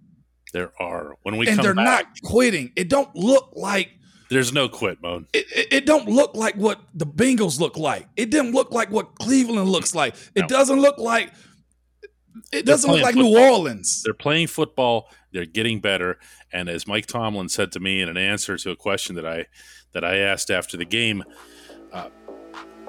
There 0.53 0.73
are 0.81 1.17
when 1.23 1.37
we 1.37 1.49
and 1.49 1.59
they're 1.59 1.75
back. 1.75 1.85
not 2.07 2.07
quitting. 2.23 2.73
It 2.77 2.89
don't 2.89 3.15
look 3.17 3.51
like 3.55 3.91
there's 4.31 4.53
no 4.53 4.69
quit 4.69 5.03
mode. 5.03 5.27
it, 5.33 5.47
it, 5.55 5.73
it 5.73 5.87
don't 5.87 6.09
look 6.09 6.35
like 6.35 6.55
what 6.57 6.81
the 6.95 7.07
Bengals 7.07 7.59
look 7.61 7.77
like. 7.77 8.09
It 8.17 8.31
didn't 8.31 8.53
look 8.53 8.73
like 8.73 8.91
what 8.91 9.17
Cleveland 9.17 9.69
looks 9.69 9.95
like. 9.95 10.15
It 10.35 10.43
No. 10.43 10.47
doesn't 10.49 10.81
look 10.81 10.99
like 10.99 11.33
it 12.53 12.67
doesn't 12.67 12.91
look 12.91 13.03
like 13.03 13.15
playing 13.15 13.33
New 13.33 13.39
Orleans. 13.39 14.03
They're 14.05 14.15
playing 14.15 14.47
football. 14.49 15.09
They're 15.33 15.45
getting 15.47 15.81
better. 15.81 16.19
And 16.53 16.69
as 16.69 16.87
Mike 16.87 17.07
Tomlin 17.07 17.49
said 17.49 17.73
to 17.73 17.81
me 17.81 18.01
in 18.01 18.09
an 18.09 18.17
answer 18.17 18.57
to 18.57 18.71
a 18.71 18.77
question 18.77 19.15
that 19.17 19.27
I 19.27 19.47
that 19.93 20.05
I 20.05 20.19
asked 20.19 20.51
after 20.51 20.77
the 20.77 20.85
game, 20.85 21.23
uh, 21.93 22.09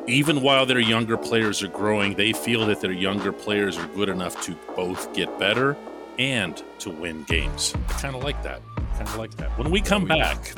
even 0.07 0.41
while 0.41 0.65
their 0.65 0.79
younger 0.79 1.17
players 1.17 1.63
are 1.63 1.67
growing, 1.67 2.15
they 2.15 2.31
feel 2.33 2.65
that 2.67 2.81
their 2.81 2.91
younger 2.91 3.31
players 3.31 3.77
are 3.77 3.87
good 3.87 4.09
enough 4.09 4.41
to 4.43 4.55
both 4.75 5.13
get 5.13 5.37
better 5.39 5.75
and 6.19 6.61
to 6.79 6.89
win 6.89 7.23
games. 7.23 7.73
Kind 7.89 8.15
of 8.15 8.23
like 8.23 8.41
that. 8.43 8.61
Kind 8.93 9.07
of 9.07 9.17
like 9.17 9.35
that. 9.37 9.57
When 9.57 9.69
we 9.71 9.81
come 9.81 10.09
Oh, 10.11 10.15
yeah. 10.15 10.33
back, 10.35 10.53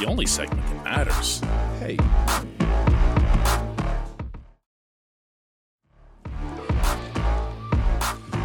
the 0.00 0.06
only 0.06 0.26
segment 0.26 0.66
that 0.68 0.84
matters. 0.84 1.40
Hey, 1.78 1.96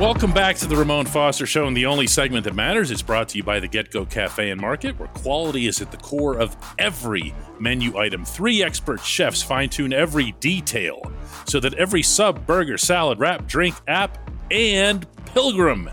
Welcome 0.01 0.33
back 0.33 0.55
to 0.55 0.65
the 0.65 0.75
Ramon 0.75 1.05
Foster 1.05 1.45
Show, 1.45 1.67
and 1.67 1.77
the 1.77 1.85
only 1.85 2.07
segment 2.07 2.45
that 2.45 2.55
matters. 2.55 2.89
It's 2.89 3.03
brought 3.03 3.29
to 3.29 3.37
you 3.37 3.43
by 3.43 3.59
the 3.59 3.67
Get 3.67 3.91
Go 3.91 4.03
Cafe 4.03 4.49
and 4.49 4.59
Market, 4.59 4.97
where 4.97 5.09
quality 5.09 5.67
is 5.67 5.79
at 5.79 5.91
the 5.91 5.97
core 5.97 6.39
of 6.39 6.57
every 6.79 7.35
menu 7.59 7.95
item. 7.95 8.25
Three 8.25 8.63
expert 8.63 8.99
chefs 9.01 9.43
fine 9.43 9.69
tune 9.69 9.93
every 9.93 10.31
detail 10.39 11.03
so 11.45 11.59
that 11.59 11.75
every 11.75 12.01
sub, 12.01 12.47
burger, 12.47 12.79
salad, 12.79 13.19
wrap, 13.19 13.45
drink, 13.45 13.75
app, 13.87 14.17
and 14.49 15.05
pilgrim 15.35 15.87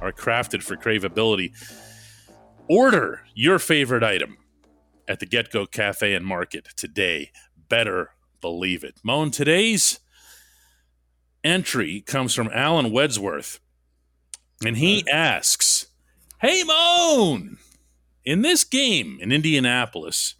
are 0.00 0.12
crafted 0.12 0.62
for 0.62 0.76
craveability. 0.76 1.50
Order 2.68 3.24
your 3.34 3.58
favorite 3.58 4.04
item 4.04 4.38
at 5.08 5.18
the 5.18 5.26
Get 5.26 5.50
Go 5.50 5.66
Cafe 5.66 6.14
and 6.14 6.24
Market 6.24 6.68
today. 6.76 7.32
Better 7.68 8.10
believe 8.40 8.84
it. 8.84 9.00
Moan, 9.02 9.32
today's 9.32 9.98
entry 11.48 12.02
comes 12.02 12.34
from 12.34 12.50
Alan 12.52 12.90
Wedsworth, 12.90 13.58
and 14.64 14.76
he 14.76 15.08
asks, 15.08 15.86
Hey, 16.40 16.62
Moan, 16.62 17.58
in 18.24 18.42
this 18.42 18.62
game 18.62 19.18
in 19.20 19.32
Indianapolis, 19.32 20.34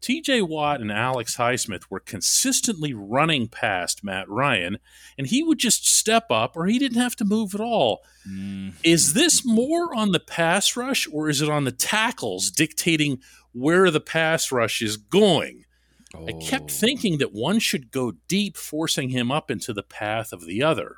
TJ 0.00 0.48
Watt 0.48 0.80
and 0.80 0.92
Alex 0.92 1.36
Highsmith 1.36 1.84
were 1.90 2.00
consistently 2.00 2.94
running 2.94 3.48
past 3.48 4.04
Matt 4.04 4.28
Ryan, 4.28 4.78
and 5.18 5.26
he 5.26 5.42
would 5.42 5.58
just 5.58 5.86
step 5.86 6.30
up 6.30 6.56
or 6.56 6.66
he 6.66 6.78
didn't 6.78 7.00
have 7.00 7.16
to 7.16 7.24
move 7.24 7.54
at 7.54 7.60
all. 7.60 8.02
Mm. 8.26 8.74
Is 8.84 9.14
this 9.14 9.44
more 9.44 9.94
on 9.94 10.12
the 10.12 10.20
pass 10.20 10.76
rush 10.76 11.08
or 11.12 11.28
is 11.28 11.42
it 11.42 11.50
on 11.50 11.64
the 11.64 11.72
tackles 11.72 12.50
dictating 12.50 13.18
where 13.52 13.90
the 13.90 14.00
pass 14.00 14.52
rush 14.52 14.80
is 14.80 14.96
going? 14.96 15.65
Oh. 16.18 16.26
I 16.28 16.32
kept 16.32 16.70
oh. 16.70 16.74
thinking 16.74 17.18
that 17.18 17.32
one 17.32 17.58
should 17.58 17.90
go 17.90 18.12
deep, 18.28 18.56
forcing 18.56 19.10
him 19.10 19.30
up 19.30 19.50
into 19.50 19.72
the 19.72 19.82
path 19.82 20.32
of 20.32 20.46
the 20.46 20.62
other. 20.62 20.96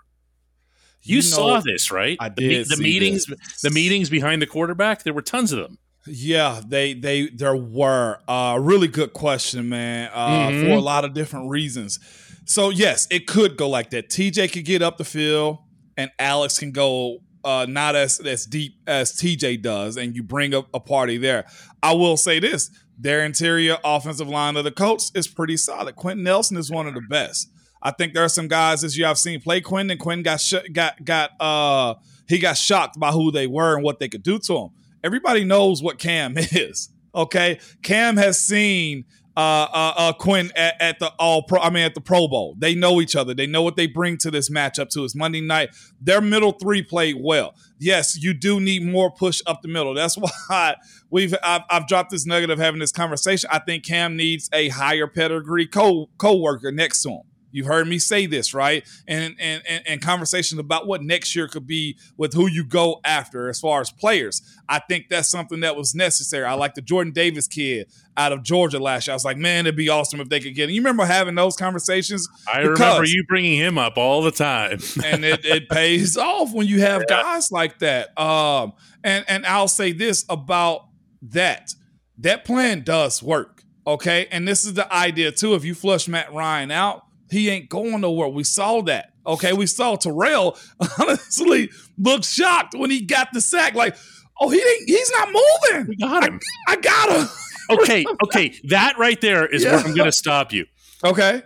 You, 1.03 1.17
you 1.17 1.23
know, 1.23 1.29
saw 1.29 1.61
this, 1.61 1.91
right? 1.91 2.17
I 2.21 2.29
did. 2.29 2.67
The, 2.69 2.77
the 2.77 2.83
meetings, 2.83 3.27
this. 3.27 3.63
the 3.63 3.71
meetings 3.71 4.11
behind 4.11 4.43
the 4.43 4.47
quarterback. 4.47 5.05
There 5.05 5.15
were 5.15 5.23
tons 5.23 5.53
of 5.53 5.59
them. 5.59 5.79
Yeah, 6.07 6.61
they 6.67 6.95
they 6.95 7.29
there 7.29 7.57
were 7.57 8.19
a 8.27 8.33
uh, 8.33 8.59
really 8.59 8.89
good 8.89 9.13
question, 9.13 9.69
man, 9.69 10.11
uh, 10.13 10.49
mm-hmm. 10.49 10.67
for 10.67 10.73
a 10.73 10.81
lot 10.81 11.05
of 11.05 11.13
different 11.13 11.51
reasons. 11.51 11.99
So 12.47 12.71
yes, 12.71 13.07
it 13.11 13.27
could 13.27 13.57
go 13.57 13.69
like 13.69 13.91
that. 13.91 14.09
TJ 14.09 14.53
could 14.53 14.65
get 14.65 14.83
up 14.83 14.97
the 14.97 15.05
field, 15.05 15.59
and 15.97 16.11
Alex 16.19 16.59
can 16.59 16.73
go 16.73 17.21
uh, 17.49 17.67
not 17.67 17.97
as 17.97 18.21
as 18.21 18.45
deep 18.47 18.75
as 18.87 19.13
TJ 19.13 19.63
does, 19.63 19.97
and 19.97 20.15
you 20.15 20.23
bring 20.23 20.55
up 20.55 20.69
a 20.75 20.81
party 20.81 21.19
there. 21.19 21.47
I 21.83 21.95
will 21.95 22.17
say 22.17 22.39
this: 22.39 22.71
their 22.99 23.25
interior 23.25 23.79
offensive 23.85 24.29
line 24.29 24.57
of 24.57 24.65
the 24.65 24.71
Colts 24.71 25.11
is 25.15 25.27
pretty 25.27 25.57
solid. 25.57 25.97
Quenton 25.97 26.25
Nelson 26.25 26.57
is 26.57 26.71
one 26.71 26.87
of 26.87 26.95
the 26.95 27.03
best. 27.09 27.51
I 27.83 27.93
think 27.93 28.13
there 28.13 28.25
are 28.25 28.29
some 28.29 28.49
guys 28.49 28.83
this 28.83 28.99
year 28.99 29.07
I've 29.07 29.19
seen 29.19 29.41
play 29.41 29.61
Quinn, 29.61 29.91
and 29.91 30.01
Quinn 30.01 30.23
got 30.23 30.41
sh- 30.41 30.69
got 30.73 31.05
got 31.05 31.31
uh 31.41 31.95
he 32.29 32.39
got 32.39 32.57
shocked 32.57 32.99
by 32.99 33.13
who 33.13 33.33
they 33.33 33.47
were 33.47 33.75
and 33.75 33.85
what 33.85 33.99
they 33.99 34.09
could 34.09 34.23
do 34.23 34.39
to 34.41 34.57
him 34.57 34.71
everybody 35.03 35.45
knows 35.45 35.83
what 35.83 35.99
Cam 35.99 36.35
is. 36.37 36.91
Okay, 37.15 37.59
Cam 37.83 38.17
has 38.17 38.39
seen 38.39 39.05
uh, 39.39 39.69
uh, 39.73 39.95
uh, 39.97 40.13
Quinn 40.15 40.51
at, 40.57 40.75
at, 40.81 40.99
the 40.99 41.13
All 41.17 41.45
Pro. 41.45 41.61
I 41.61 41.71
mean, 41.71 41.85
at 41.85 41.95
the 41.95 42.01
Pro 42.01 42.27
Bowl. 42.27 42.57
They 42.59 42.75
know 42.75 43.01
each 43.01 43.15
other. 43.15 43.35
They 43.35 43.47
know 43.47 43.63
what 43.63 43.77
they 43.77 43.87
bring 43.87 44.19
to 44.19 44.33
this 44.33 44.51
matchup. 44.51 44.91
To 44.91 45.05
it's 45.05 45.15
Monday 45.15 45.41
night. 45.41 45.71
Their 46.01 46.21
middle 46.21 46.51
three 46.51 46.83
played 46.83 47.15
well. 47.21 47.55
Yes, 47.79 48.21
you 48.21 48.35
do 48.35 48.59
need 48.59 48.85
more 48.85 49.13
push 49.13 49.41
up 49.47 49.63
the 49.63 49.69
middle. 49.69 49.95
That's 49.95 50.17
why 50.49 50.75
we've 51.09 51.37
I've, 51.45 51.63
I've 51.71 51.87
dropped 51.87 52.11
this 52.11 52.27
nugget 52.27 52.51
of 52.51 52.59
having 52.59 52.81
this 52.81 52.91
conversation. 52.91 53.49
I 53.53 53.61
think 53.61 53.85
Cam 53.85 54.17
needs 54.17 54.51
a 54.53 54.71
higher 54.71 55.07
pedigree 55.07 55.69
co 55.69 56.11
co 56.19 56.37
worker 56.37 56.73
next 56.73 57.03
to 57.03 57.11
him. 57.11 57.28
You've 57.51 57.67
heard 57.67 57.89
me 57.89 57.99
say 57.99 58.27
this, 58.27 58.53
right? 58.53 58.87
And, 59.07 59.35
and 59.39 59.63
and 59.69 59.83
and 59.87 60.03
conversations 60.03 60.59
about 60.59 60.87
what 60.87 61.03
next 61.03 61.35
year 61.35 61.49
could 61.49 61.67
be 61.67 61.97
with 62.17 62.35
who 62.35 62.47
you 62.47 62.65
go 62.65 63.01
after 63.05 63.49
as 63.49 63.61
far 63.61 63.81
as 63.81 63.91
players. 63.91 64.43
I 64.69 64.81
think 64.81 65.09
that's 65.09 65.29
something 65.29 65.61
that 65.61 65.77
was 65.77 65.95
necessary. 65.95 66.45
I 66.45 66.55
like 66.55 66.75
the 66.75 66.83
Jordan 66.83 67.13
Davis 67.13 67.47
kid 67.49 67.89
out 68.17 68.33
of 68.33 68.43
Georgia 68.43 68.79
last 68.79 69.07
year. 69.07 69.13
I 69.13 69.17
was 69.17 69.25
like, 69.25 69.39
man, 69.39 69.67
it'd 69.67 69.77
be 69.77 69.89
awesome 69.89 70.21
if 70.21 70.29
they 70.29 70.41
could 70.41 70.55
get 70.55 70.69
him. 70.69 70.75
You 70.75 70.81
remember 70.83 71.05
having 71.05 71.35
those 71.35 71.57
conversations? 71.57 72.29
I 72.53 72.63
because, 72.63 72.81
remember 72.81 73.05
you 73.05 73.25
bringing 73.29 73.57
him 73.57 73.79
up 73.79 73.97
all 73.97 74.23
the 74.23 74.33
time. 74.33 74.81
and 75.05 75.25
it, 75.25 75.45
it 75.45 75.69
pays 75.69 76.17
off 76.17 76.53
when 76.53 76.67
you 76.67 76.81
have 76.81 77.05
yeah. 77.09 77.23
guys 77.23 77.51
like 77.51 77.79
that. 77.79 78.19
Um, 78.21 78.73
and 79.03 79.25
and 79.29 79.47
I'll 79.47 79.69
say 79.69 79.93
this 79.93 80.25
about 80.29 80.89
that. 81.23 81.73
That 82.19 82.45
plan 82.45 82.83
does 82.83 83.23
work. 83.23 83.63
Okay. 83.87 84.27
And 84.31 84.47
this 84.47 84.65
is 84.67 84.75
the 84.75 84.93
idea 84.93 85.33
too. 85.33 85.55
If 85.55 85.65
you 85.65 85.75
flush 85.75 86.09
Matt 86.09 86.33
Ryan 86.33 86.71
out, 86.71 87.05
he 87.31 87.49
ain't 87.49 87.69
going 87.69 88.01
nowhere. 88.01 88.29
We 88.29 88.45
saw 88.45 88.83
that. 88.83 89.13
Okay, 89.27 89.53
we 89.53 89.67
saw 89.67 89.97
Terrell 89.97 90.57
honestly 90.99 91.71
look 91.99 92.25
shocked 92.25 92.75
when 92.75 92.91
he 92.91 93.03
got 93.03 93.29
the 93.33 93.41
sack. 93.41 93.75
Like, 93.75 93.97
oh, 94.41 94.49
he 94.49 94.59
ain't, 94.59 94.89
he's 94.89 95.11
not 95.13 95.29
moving. 95.29 95.89
We 95.89 95.97
got 95.97 96.25
him. 96.25 96.41
I, 96.69 96.73
I 96.73 96.77
got 96.77 97.11
him. 97.11 97.29
okay, 97.79 98.05
okay. 98.25 98.55
That 98.65 98.99
right 98.99 99.21
there 99.21 99.47
is 99.47 99.65
yeah. 99.65 99.77
where 99.77 99.85
I'm 99.85 99.95
going 99.95 100.07
to 100.07 100.13
stop 100.13 100.53
you. 100.53 100.67
Okay. 101.05 101.43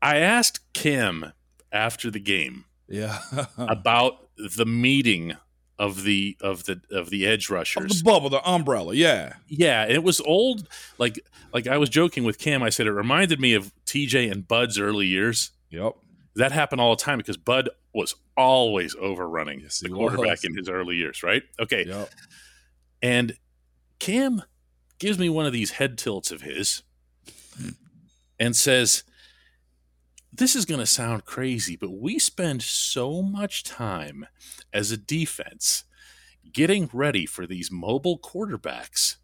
I 0.00 0.18
asked 0.18 0.72
Kim 0.72 1.32
after 1.72 2.10
the 2.10 2.20
game. 2.20 2.64
Yeah. 2.88 3.18
about 3.58 4.28
the 4.56 4.66
meeting 4.66 5.36
of 5.80 6.02
the 6.02 6.36
of 6.42 6.66
the 6.66 6.78
of 6.90 7.08
the 7.08 7.26
edge 7.26 7.48
rushers. 7.48 7.90
Of 7.90 7.98
the 7.98 8.04
bubble, 8.04 8.28
the 8.28 8.46
umbrella, 8.48 8.94
yeah. 8.94 9.32
Yeah, 9.48 9.86
it 9.88 10.04
was 10.04 10.20
old 10.20 10.68
like 10.98 11.18
like 11.54 11.66
I 11.66 11.78
was 11.78 11.88
joking 11.88 12.22
with 12.22 12.38
Cam, 12.38 12.62
I 12.62 12.68
said 12.68 12.86
it 12.86 12.92
reminded 12.92 13.40
me 13.40 13.54
of 13.54 13.72
TJ 13.86 14.30
and 14.30 14.46
Bud's 14.46 14.78
early 14.78 15.06
years. 15.06 15.52
Yep. 15.70 15.94
That 16.36 16.52
happened 16.52 16.82
all 16.82 16.94
the 16.94 17.02
time 17.02 17.16
because 17.16 17.38
Bud 17.38 17.70
was 17.94 18.14
always 18.36 18.94
overrunning 18.94 19.60
yes, 19.60 19.80
the 19.80 19.88
quarterback 19.88 20.42
was. 20.42 20.44
in 20.44 20.54
his 20.54 20.68
early 20.68 20.96
years, 20.96 21.22
right? 21.22 21.42
Okay. 21.58 21.86
Yep. 21.86 22.10
And 23.00 23.36
Cam 23.98 24.42
gives 24.98 25.18
me 25.18 25.30
one 25.30 25.46
of 25.46 25.54
these 25.54 25.72
head 25.72 25.96
tilts 25.96 26.30
of 26.30 26.42
his 26.42 26.82
hmm. 27.58 27.70
and 28.38 28.54
says, 28.54 29.02
This 30.32 30.54
is 30.54 30.64
going 30.64 30.80
to 30.80 30.86
sound 30.86 31.24
crazy, 31.24 31.76
but 31.76 31.90
we 31.90 32.18
spend 32.18 32.62
so 32.62 33.22
much 33.22 33.64
time 33.64 34.26
as 34.72 34.90
a 34.90 34.96
defense 34.96 35.84
getting 36.52 36.88
ready 36.92 37.26
for 37.26 37.46
these 37.46 37.70
mobile 37.70 38.18
quarterbacks 38.18 39.16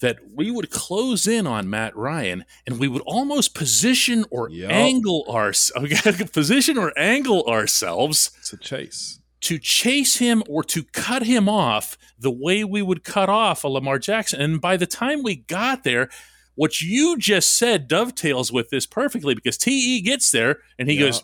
that 0.00 0.18
we 0.34 0.50
would 0.50 0.70
close 0.70 1.26
in 1.26 1.46
on 1.46 1.70
Matt 1.70 1.96
Ryan 1.96 2.44
and 2.66 2.78
we 2.78 2.88
would 2.88 3.02
almost 3.06 3.54
position 3.54 4.24
or 4.30 4.50
yep. 4.50 4.70
angle 4.70 5.24
our 5.28 5.52
position 6.32 6.78
or 6.78 6.92
angle 6.96 7.44
ourselves 7.46 8.30
to 8.48 8.56
chase 8.56 9.20
to 9.44 9.58
chase 9.58 10.16
him 10.16 10.42
or 10.48 10.64
to 10.64 10.82
cut 10.82 11.22
him 11.22 11.50
off 11.50 11.98
the 12.18 12.30
way 12.30 12.64
we 12.64 12.80
would 12.80 13.04
cut 13.04 13.28
off 13.28 13.62
a 13.62 13.68
Lamar 13.68 13.98
Jackson. 13.98 14.40
And 14.40 14.58
by 14.58 14.78
the 14.78 14.86
time 14.86 15.22
we 15.22 15.36
got 15.36 15.84
there, 15.84 16.08
what 16.54 16.80
you 16.80 17.16
just 17.18 17.56
said 17.56 17.88
dovetails 17.88 18.52
with 18.52 18.70
this 18.70 18.86
perfectly 18.86 19.34
because 19.34 19.58
TE 19.58 20.00
gets 20.02 20.30
there 20.30 20.58
and 20.78 20.88
he 20.88 20.96
yeah. 20.96 21.06
goes, 21.06 21.22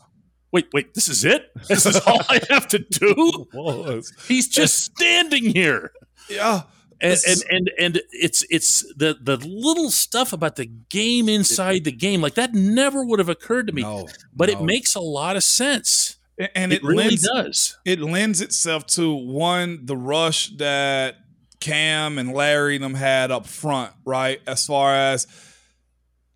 Wait, 0.53 0.67
wait, 0.73 0.95
this 0.95 1.09
is 1.09 1.25
it? 1.25 1.45
This 1.69 1.87
is 1.87 1.97
all 2.01 2.23
I 2.29 2.41
have 2.51 2.67
to 2.69 2.81
do? 2.81 3.47
He's 4.27 4.49
just 4.49 4.81
standing 4.81 5.45
here. 5.45 5.93
Yeah 6.29 6.63
and, 7.01 7.19
and 7.27 7.43
and 7.51 7.71
and 7.79 8.03
it's 8.11 8.45
it's 8.51 8.83
the 8.95 9.17
the 9.21 9.37
little 9.37 9.91
stuff 9.91 10.33
about 10.33 10.57
the 10.57 10.67
game 10.67 11.29
inside 11.29 11.85
the 11.85 11.93
game 11.93 12.21
like 12.21 12.35
that 12.35 12.53
never 12.55 13.05
would 13.05 13.19
have 13.19 13.29
occurred 13.29 13.67
to 13.67 13.73
me 13.73 13.83
no, 13.83 14.09
but 14.35 14.49
no. 14.49 14.59
it 14.59 14.63
makes 14.63 14.95
a 14.95 15.01
lot 15.01 15.37
of 15.37 15.43
sense 15.43 16.17
and 16.55 16.73
it, 16.73 16.77
it 16.77 16.85
really 16.85 17.05
lends, 17.05 17.23
does 17.23 17.79
it 17.85 18.01
lends 18.01 18.41
itself 18.41 18.87
to 18.87 19.15
one 19.15 19.85
the 19.87 19.97
rush 19.97 20.51
that 20.57 21.17
cam 21.61 22.19
and 22.19 22.33
larry 22.33 22.79
them 22.79 22.95
had 22.95 23.31
up 23.31 23.47
front 23.47 23.93
right 24.05 24.41
as 24.47 24.67
far 24.67 24.95
as 24.95 25.27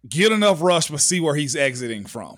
get 0.08 0.32
enough 0.32 0.60
rush 0.62 0.90
but 0.90 1.00
see 1.00 1.20
where 1.20 1.34
he's 1.34 1.56
exiting 1.56 2.04
from 2.04 2.37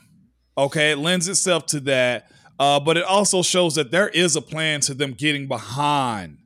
okay 0.57 0.93
it 0.93 0.99
lends 0.99 1.29
itself 1.29 1.67
to 1.67 1.81
that 1.81 2.31
uh, 2.59 2.81
but 2.81 2.97
it 2.97 3.05
also 3.05 3.43
shows 3.43 3.75
that 3.75 3.91
there 3.91 4.09
is 4.09 4.35
a 4.35 4.41
plan 4.41 4.81
to 4.81 4.95
them 4.95 5.13
getting 5.13 5.47
behind 5.47 6.39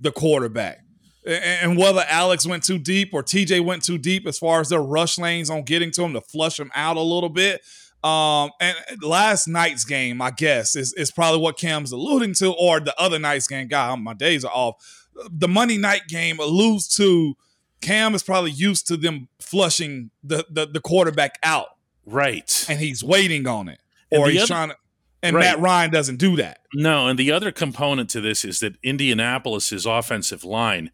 the 0.00 0.12
quarterback 0.12 0.84
and 1.26 1.78
whether 1.78 2.04
Alex 2.08 2.46
went 2.46 2.64
too 2.64 2.78
deep 2.78 3.14
or 3.14 3.22
TJ 3.22 3.64
went 3.64 3.82
too 3.82 3.98
deep 3.98 4.26
as 4.26 4.38
far 4.38 4.60
as 4.60 4.68
their 4.68 4.82
rush 4.82 5.18
lanes 5.18 5.48
on 5.48 5.62
getting 5.62 5.90
to 5.92 6.02
him 6.02 6.12
to 6.12 6.20
flush 6.20 6.60
him 6.60 6.70
out 6.74 6.96
a 6.96 7.00
little 7.00 7.30
bit. 7.30 7.62
Um, 8.02 8.50
and 8.60 8.76
last 9.02 9.48
night's 9.48 9.86
game, 9.86 10.20
I 10.20 10.30
guess, 10.30 10.76
is, 10.76 10.92
is 10.92 11.10
probably 11.10 11.40
what 11.40 11.58
Cam's 11.58 11.90
alluding 11.92 12.34
to, 12.34 12.52
or 12.52 12.78
the 12.78 12.94
other 13.00 13.18
night's 13.18 13.46
game. 13.46 13.66
God, 13.68 14.00
my 14.00 14.12
days 14.12 14.44
are 14.44 14.52
off. 14.52 15.03
The 15.30 15.48
Monday 15.48 15.78
night 15.78 16.02
game 16.08 16.38
alludes 16.38 16.88
to 16.96 17.36
Cam 17.80 18.14
is 18.14 18.22
probably 18.22 18.50
used 18.50 18.88
to 18.88 18.96
them 18.96 19.28
flushing 19.40 20.10
the, 20.22 20.44
the, 20.50 20.66
the 20.66 20.80
quarterback 20.80 21.38
out. 21.42 21.68
Right. 22.06 22.66
And 22.68 22.78
he's 22.78 23.04
waiting 23.04 23.46
on 23.46 23.68
it. 23.68 23.78
Or 24.10 24.28
he's 24.28 24.42
other, 24.42 24.46
trying 24.46 24.68
to 24.70 24.76
and 25.24 25.36
right. 25.36 25.42
Matt 25.42 25.60
Ryan 25.60 25.90
doesn't 25.90 26.16
do 26.16 26.36
that. 26.36 26.58
No, 26.74 27.08
and 27.08 27.18
the 27.18 27.32
other 27.32 27.50
component 27.50 28.10
to 28.10 28.20
this 28.20 28.44
is 28.44 28.60
that 28.60 28.76
Indianapolis's 28.82 29.86
offensive 29.86 30.44
line 30.44 30.90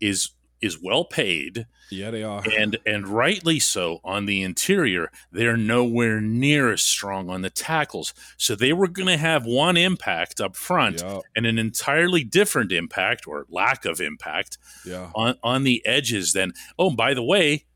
is 0.00 0.30
is 0.62 0.80
well 0.80 1.04
paid. 1.04 1.66
Yeah, 1.90 2.10
they 2.10 2.22
are. 2.22 2.42
And 2.58 2.78
and 2.86 3.06
rightly 3.06 3.58
so 3.58 4.00
on 4.04 4.26
the 4.26 4.42
interior. 4.42 5.10
They're 5.30 5.56
nowhere 5.56 6.20
near 6.20 6.72
as 6.72 6.82
strong 6.82 7.28
on 7.28 7.42
the 7.42 7.50
tackles. 7.50 8.14
So 8.38 8.54
they 8.54 8.72
were 8.72 8.88
going 8.88 9.08
to 9.08 9.18
have 9.18 9.44
one 9.44 9.76
impact 9.76 10.40
up 10.40 10.56
front 10.56 11.02
and 11.36 11.44
an 11.44 11.58
entirely 11.58 12.24
different 12.24 12.72
impact 12.72 13.26
or 13.26 13.46
lack 13.50 13.84
of 13.84 14.00
impact 14.00 14.56
yeah. 14.86 15.10
on 15.14 15.36
on 15.42 15.64
the 15.64 15.84
edges 15.84 16.32
then. 16.32 16.52
Oh, 16.78 16.90
by 16.90 17.12
the 17.12 17.22
way, 17.22 17.66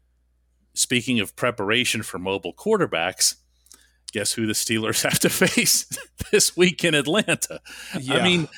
speaking 0.72 1.20
of 1.20 1.36
preparation 1.36 2.02
for 2.02 2.18
mobile 2.18 2.54
quarterbacks, 2.54 3.36
guess 4.12 4.32
who 4.32 4.46
the 4.46 4.52
Steelers 4.52 5.02
have 5.08 5.18
to 5.20 5.30
face 5.30 5.86
this 6.30 6.56
week 6.56 6.84
in 6.84 6.94
Atlanta? 6.94 7.60
Yeah. 7.98 8.14
I 8.14 8.22
mean, 8.22 8.48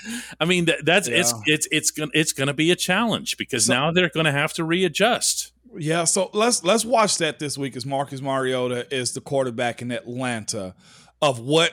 I 0.41 0.45
mean 0.45 0.67
that, 0.67 0.85
that's 0.85 1.09
yeah. 1.09 1.19
it's 1.19 1.35
it's 1.47 1.69
it's 1.71 1.91
gonna 1.91 2.11
it's 2.15 2.33
gonna 2.33 2.55
be 2.55 2.71
a 2.71 2.77
challenge 2.77 3.37
because 3.37 3.67
so, 3.67 3.75
now 3.75 3.91
they're 3.91 4.11
gonna 4.11 4.33
have 4.33 4.53
to 4.55 4.65
readjust. 4.65 5.53
Yeah, 5.77 6.05
so 6.05 6.31
let's 6.33 6.65
let's 6.65 6.85
watch 6.85 7.19
that 7.19 7.39
this 7.39 7.59
week 7.59 7.77
as 7.77 7.85
Marcus 7.85 8.21
Mariota 8.21 8.87
is 8.95 9.13
the 9.13 9.21
quarterback 9.21 9.83
in 9.83 9.91
Atlanta 9.91 10.75
of 11.21 11.41
what 11.41 11.73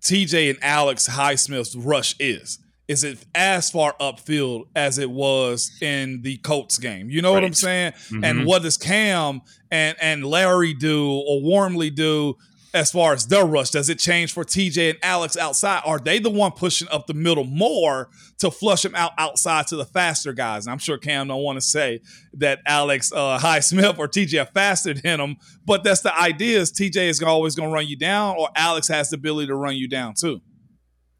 TJ 0.00 0.50
and 0.50 0.58
Alex 0.62 1.08
Highsmith's 1.08 1.76
rush 1.76 2.14
is. 2.18 2.58
is 2.88 3.04
it 3.04 3.24
as 3.34 3.70
far 3.70 3.94
upfield 4.00 4.64
as 4.76 4.98
it 4.98 5.10
was 5.10 5.70
in 5.80 6.22
the 6.22 6.36
Colts 6.38 6.78
game? 6.78 7.08
You 7.08 7.22
know 7.22 7.30
right. 7.30 7.42
what 7.42 7.44
I'm 7.44 7.54
saying? 7.54 7.92
Mm-hmm. 7.92 8.24
And 8.24 8.46
what 8.46 8.62
does 8.62 8.76
Cam 8.76 9.42
and 9.70 9.96
and 10.00 10.24
Larry 10.24 10.74
do 10.74 11.10
or 11.10 11.42
Wormley 11.42 11.90
do 11.90 12.36
as 12.74 12.90
far 12.90 13.12
as 13.12 13.26
their 13.26 13.44
rush? 13.44 13.70
Does 13.70 13.88
it 13.88 13.98
change 13.98 14.32
for 14.32 14.44
TJ 14.44 14.90
and 14.90 14.98
Alex 15.02 15.36
outside? 15.36 15.82
Are 15.84 15.98
they 15.98 16.18
the 16.18 16.30
one 16.30 16.52
pushing 16.52 16.88
up 16.90 17.06
the 17.06 17.14
middle 17.14 17.44
more 17.44 18.08
to 18.38 18.50
flush 18.50 18.82
them 18.82 18.94
out 18.94 19.12
outside 19.18 19.66
to 19.68 19.76
the 19.76 19.84
faster 19.84 20.32
guys? 20.32 20.66
And 20.66 20.72
I'm 20.72 20.78
sure 20.78 20.98
Cam 20.98 21.28
don't 21.28 21.42
want 21.42 21.56
to 21.56 21.60
say 21.60 22.00
that 22.34 22.60
Alex 22.66 23.12
uh, 23.12 23.38
Highsmith 23.38 23.98
or 23.98 24.08
TJ 24.08 24.42
are 24.42 24.50
faster 24.52 24.94
than 24.94 25.20
him, 25.20 25.36
but 25.64 25.84
that's 25.84 26.00
the 26.00 26.18
idea 26.18 26.58
is 26.58 26.72
TJ 26.72 27.08
is 27.08 27.22
always 27.22 27.54
going 27.54 27.68
to 27.68 27.74
run 27.74 27.86
you 27.86 27.96
down 27.96 28.36
or 28.38 28.48
Alex 28.56 28.88
has 28.88 29.10
the 29.10 29.16
ability 29.16 29.48
to 29.48 29.54
run 29.54 29.76
you 29.76 29.88
down 29.88 30.14
too. 30.14 30.40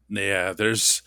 Yeah, 0.09 0.53
there's 0.53 1.01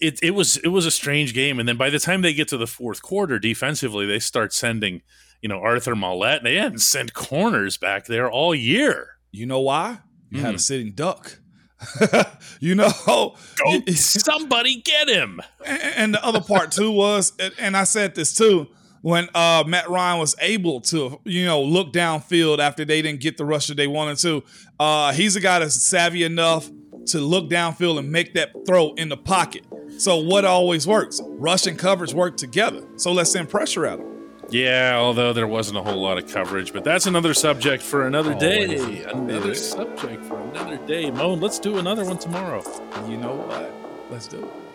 it 0.00 0.18
it 0.22 0.30
was 0.30 0.56
it 0.58 0.68
was 0.68 0.86
a 0.86 0.90
strange 0.90 1.34
game 1.34 1.58
and 1.58 1.68
then 1.68 1.76
by 1.76 1.90
the 1.90 1.98
time 1.98 2.22
they 2.22 2.32
get 2.32 2.48
to 2.48 2.56
the 2.56 2.66
fourth 2.66 3.02
quarter 3.02 3.38
defensively 3.38 4.06
they 4.06 4.18
start 4.18 4.52
sending 4.52 5.02
you 5.42 5.48
know 5.48 5.58
Arthur 5.58 5.94
Maulet 5.94 6.42
they 6.42 6.56
hadn't 6.56 6.78
sent 6.78 7.14
corners 7.14 7.76
back 7.76 8.06
there 8.06 8.30
all 8.30 8.54
year 8.54 9.17
you 9.30 9.46
know 9.46 9.60
why? 9.60 9.98
You 10.30 10.38
mm. 10.38 10.42
had 10.42 10.50
a 10.50 10.52
hmm. 10.52 10.58
sitting 10.58 10.92
duck. 10.92 11.38
you 12.60 12.74
know, 12.74 12.90
Go, 13.06 13.36
somebody 13.94 14.80
get 14.82 15.08
him. 15.08 15.40
And 15.64 16.14
the 16.14 16.24
other 16.24 16.40
part 16.40 16.72
too 16.72 16.90
was, 16.90 17.32
and 17.58 17.76
I 17.76 17.84
said 17.84 18.14
this 18.14 18.34
too, 18.34 18.68
when 19.02 19.28
uh, 19.34 19.62
Matt 19.66 19.88
Ryan 19.88 20.18
was 20.18 20.34
able 20.40 20.80
to, 20.82 21.20
you 21.24 21.44
know, 21.44 21.62
look 21.62 21.92
downfield 21.92 22.58
after 22.58 22.84
they 22.84 23.00
didn't 23.00 23.20
get 23.20 23.36
the 23.36 23.44
rush 23.44 23.68
that 23.68 23.76
they 23.76 23.86
wanted 23.86 24.18
to. 24.18 24.42
Uh, 24.80 25.12
he's 25.12 25.36
a 25.36 25.40
guy 25.40 25.60
that's 25.60 25.80
savvy 25.82 26.24
enough 26.24 26.68
to 27.06 27.20
look 27.20 27.48
downfield 27.48 27.98
and 27.98 28.10
make 28.10 28.34
that 28.34 28.52
throw 28.66 28.92
in 28.94 29.08
the 29.08 29.16
pocket. 29.16 29.64
So 29.98 30.18
what 30.18 30.44
always 30.44 30.86
works? 30.86 31.20
Rush 31.24 31.66
and 31.66 31.78
coverage 31.78 32.12
work 32.12 32.36
together. 32.36 32.86
So 32.96 33.12
let's 33.12 33.30
send 33.30 33.48
pressure 33.48 33.86
at 33.86 33.98
him. 34.00 34.17
Yeah, 34.50 34.96
although 34.96 35.32
there 35.32 35.46
wasn't 35.46 35.78
a 35.78 35.82
whole 35.82 36.00
lot 36.00 36.16
of 36.16 36.26
coverage, 36.26 36.72
but 36.72 36.82
that's 36.82 37.06
another 37.06 37.34
subject 37.34 37.82
for 37.82 38.06
another 38.06 38.34
oh, 38.34 38.38
day. 38.38 39.02
Another 39.04 39.54
subject 39.54 40.24
for 40.24 40.40
another 40.40 40.78
day. 40.86 41.10
Moan, 41.10 41.40
let's 41.40 41.58
do 41.58 41.78
another 41.78 42.04
one 42.04 42.18
tomorrow. 42.18 42.62
You 43.08 43.18
know 43.18 43.34
what? 43.34 43.72
Let's 44.10 44.26
do 44.26 44.38
it. 44.38 44.67